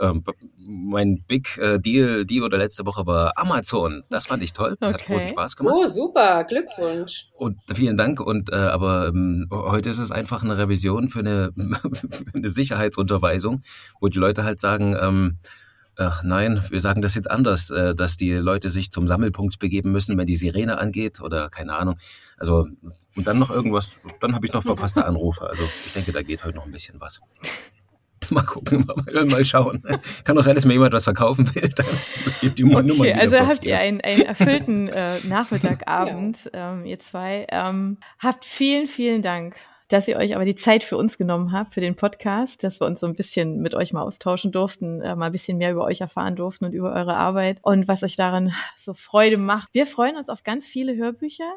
ähm, 0.00 0.24
mein 0.56 1.22
Big 1.26 1.58
äh, 1.58 1.78
Deal, 1.78 2.24
die 2.24 2.42
oder 2.42 2.58
letzte 2.58 2.86
Woche 2.86 3.06
war 3.06 3.32
Amazon. 3.36 4.02
Das 4.10 4.26
fand 4.26 4.42
ich 4.42 4.52
toll. 4.52 4.76
Okay. 4.80 4.92
Hat 4.92 5.06
großen 5.06 5.28
Spaß 5.28 5.56
gemacht. 5.56 5.74
Oh, 5.76 5.86
super, 5.86 6.44
Glückwunsch. 6.44 7.28
Und 7.36 7.58
vielen 7.72 7.96
Dank. 7.96 8.20
Und 8.20 8.52
äh, 8.52 8.56
aber 8.56 9.08
ähm, 9.08 9.48
heute 9.50 9.90
ist 9.90 9.98
es 9.98 10.10
einfach 10.10 10.42
eine 10.42 10.58
Revision 10.58 11.08
für 11.08 11.20
eine, 11.20 11.52
für 11.56 12.34
eine 12.34 12.48
Sicherheitsunterweisung, 12.48 13.62
wo 14.00 14.08
die 14.08 14.18
Leute 14.18 14.44
halt 14.44 14.60
sagen, 14.60 14.96
ähm, 15.00 15.38
Ach 16.04 16.24
nein, 16.24 16.60
wir 16.68 16.80
sagen 16.80 17.00
das 17.00 17.14
jetzt 17.14 17.30
anders, 17.30 17.70
äh, 17.70 17.94
dass 17.94 18.16
die 18.16 18.32
Leute 18.32 18.70
sich 18.70 18.90
zum 18.90 19.06
Sammelpunkt 19.06 19.60
begeben 19.60 19.92
müssen, 19.92 20.18
wenn 20.18 20.26
die 20.26 20.36
Sirene 20.36 20.78
angeht 20.78 21.20
oder 21.20 21.48
keine 21.48 21.74
Ahnung. 21.74 21.96
Also 22.36 22.66
und 23.14 23.26
dann 23.26 23.38
noch 23.38 23.50
irgendwas, 23.50 24.00
dann 24.20 24.34
habe 24.34 24.44
ich 24.46 24.52
noch 24.52 24.64
verpasste 24.64 25.04
Anrufe. 25.06 25.48
Also 25.48 25.62
ich 25.62 25.92
denke, 25.92 26.10
da 26.10 26.22
geht 26.22 26.44
heute 26.44 26.56
noch 26.56 26.66
ein 26.66 26.72
bisschen 26.72 27.00
was. 27.00 27.20
Mal 28.30 28.42
gucken, 28.42 28.86
mal, 29.12 29.24
mal 29.26 29.44
schauen. 29.44 29.82
Kann 30.22 30.36
doch 30.36 30.44
sein, 30.44 30.54
dass 30.54 30.64
mir 30.64 30.74
jemand 30.74 30.92
was 30.92 31.02
verkaufen 31.02 31.52
will. 31.56 31.68
Dann 31.68 31.86
muss 32.24 32.38
ich 32.40 32.54
die 32.54 32.64
okay, 32.64 32.82
Nummer 32.84 33.04
Also 33.18 33.36
habt 33.40 33.66
ihr 33.66 33.76
einen, 33.76 34.00
einen 34.00 34.22
erfüllten 34.22 34.88
äh, 34.88 35.18
Nachmittagabend, 35.24 36.48
ja. 36.54 36.72
ähm, 36.72 36.86
ihr 36.86 37.00
zwei. 37.00 37.46
Ähm, 37.50 37.98
habt 38.20 38.44
vielen, 38.44 38.86
vielen 38.86 39.22
Dank 39.22 39.56
dass 39.92 40.08
ihr 40.08 40.16
euch 40.16 40.34
aber 40.34 40.44
die 40.44 40.54
Zeit 40.54 40.84
für 40.84 40.96
uns 40.96 41.18
genommen 41.18 41.52
habt, 41.52 41.74
für 41.74 41.80
den 41.80 41.94
Podcast, 41.94 42.64
dass 42.64 42.80
wir 42.80 42.86
uns 42.86 43.00
so 43.00 43.06
ein 43.06 43.14
bisschen 43.14 43.60
mit 43.60 43.74
euch 43.74 43.92
mal 43.92 44.02
austauschen 44.02 44.50
durften, 44.50 45.02
äh, 45.02 45.14
mal 45.14 45.26
ein 45.26 45.32
bisschen 45.32 45.58
mehr 45.58 45.72
über 45.72 45.84
euch 45.84 46.00
erfahren 46.00 46.36
durften 46.36 46.64
und 46.64 46.72
über 46.72 46.92
eure 46.92 47.14
Arbeit 47.14 47.58
und 47.62 47.88
was 47.88 48.02
euch 48.02 48.16
daran 48.16 48.54
so 48.76 48.94
Freude 48.94 49.36
macht. 49.36 49.68
Wir 49.72 49.86
freuen 49.86 50.16
uns 50.16 50.28
auf 50.28 50.42
ganz 50.42 50.68
viele 50.68 50.96
Hörbücher. 50.96 51.50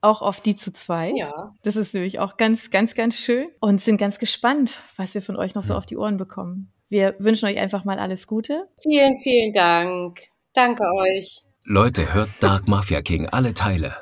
Auch 0.00 0.20
auf 0.20 0.40
die 0.40 0.54
zu 0.54 0.72
zwei. 0.72 1.12
Ja. 1.14 1.54
Das 1.62 1.76
ist 1.76 1.94
nämlich 1.94 2.18
auch 2.18 2.36
ganz, 2.36 2.70
ganz, 2.70 2.94
ganz 2.94 3.16
schön 3.16 3.48
und 3.60 3.80
sind 3.80 3.96
ganz 3.96 4.18
gespannt, 4.18 4.82
was 4.96 5.14
wir 5.14 5.22
von 5.22 5.36
euch 5.36 5.54
noch 5.54 5.62
so 5.62 5.74
auf 5.74 5.86
die 5.86 5.96
Ohren 5.96 6.18
bekommen. 6.18 6.70
Wir 6.90 7.16
wünschen 7.18 7.46
euch 7.46 7.58
einfach 7.58 7.84
mal 7.84 7.98
alles 7.98 8.26
Gute. 8.26 8.68
Vielen, 8.82 9.18
vielen 9.20 9.54
Dank. 9.54 10.20
Danke 10.52 10.84
euch. 10.84 11.42
Leute, 11.66 12.12
hört 12.12 12.28
Dark 12.40 12.68
Mafia 12.68 13.00
King, 13.00 13.26
alle 13.30 13.54
Teile. 13.54 13.94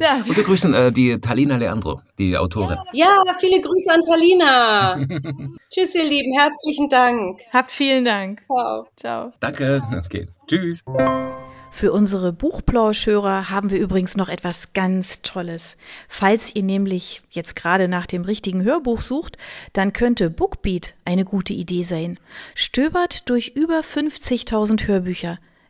Ja. 0.00 0.16
Und 0.28 0.36
wir 0.36 0.42
grüßen 0.42 0.74
äh, 0.74 0.90
die 0.90 1.20
Talina 1.20 1.54
Leandro, 1.54 2.00
die 2.18 2.36
Autorin. 2.36 2.76
Ja, 2.92 3.22
viele 3.38 3.62
Grüße 3.62 3.92
an 3.92 4.00
Talina. 4.04 5.06
Tschüss, 5.70 5.94
ihr 5.94 6.02
Lieben, 6.02 6.36
herzlichen 6.36 6.88
Dank. 6.88 7.38
Habt 7.52 7.70
vielen 7.70 8.04
Dank. 8.04 8.42
Ciao. 8.46 8.88
Ciao. 8.96 9.32
Danke. 9.38 9.80
Okay. 10.06 10.26
Tschüss. 10.48 10.82
Für 11.70 11.92
unsere 11.92 12.32
Buchplauschhörer 12.32 13.48
haben 13.48 13.70
wir 13.70 13.78
übrigens 13.78 14.16
noch 14.16 14.28
etwas 14.28 14.72
ganz 14.72 15.22
Tolles. 15.22 15.76
Falls 16.08 16.56
ihr 16.56 16.64
nämlich 16.64 17.22
jetzt 17.30 17.54
gerade 17.54 17.86
nach 17.86 18.08
dem 18.08 18.22
richtigen 18.22 18.64
Hörbuch 18.64 19.02
sucht, 19.02 19.38
dann 19.72 19.92
könnte 19.92 20.30
Bookbeat 20.30 20.94
eine 21.04 21.24
gute 21.24 21.52
Idee 21.52 21.84
sein. 21.84 22.18
Stöbert 22.56 23.30
durch 23.30 23.52
über 23.54 23.82
50.000 23.82 24.88
Hörbücher 24.88 25.38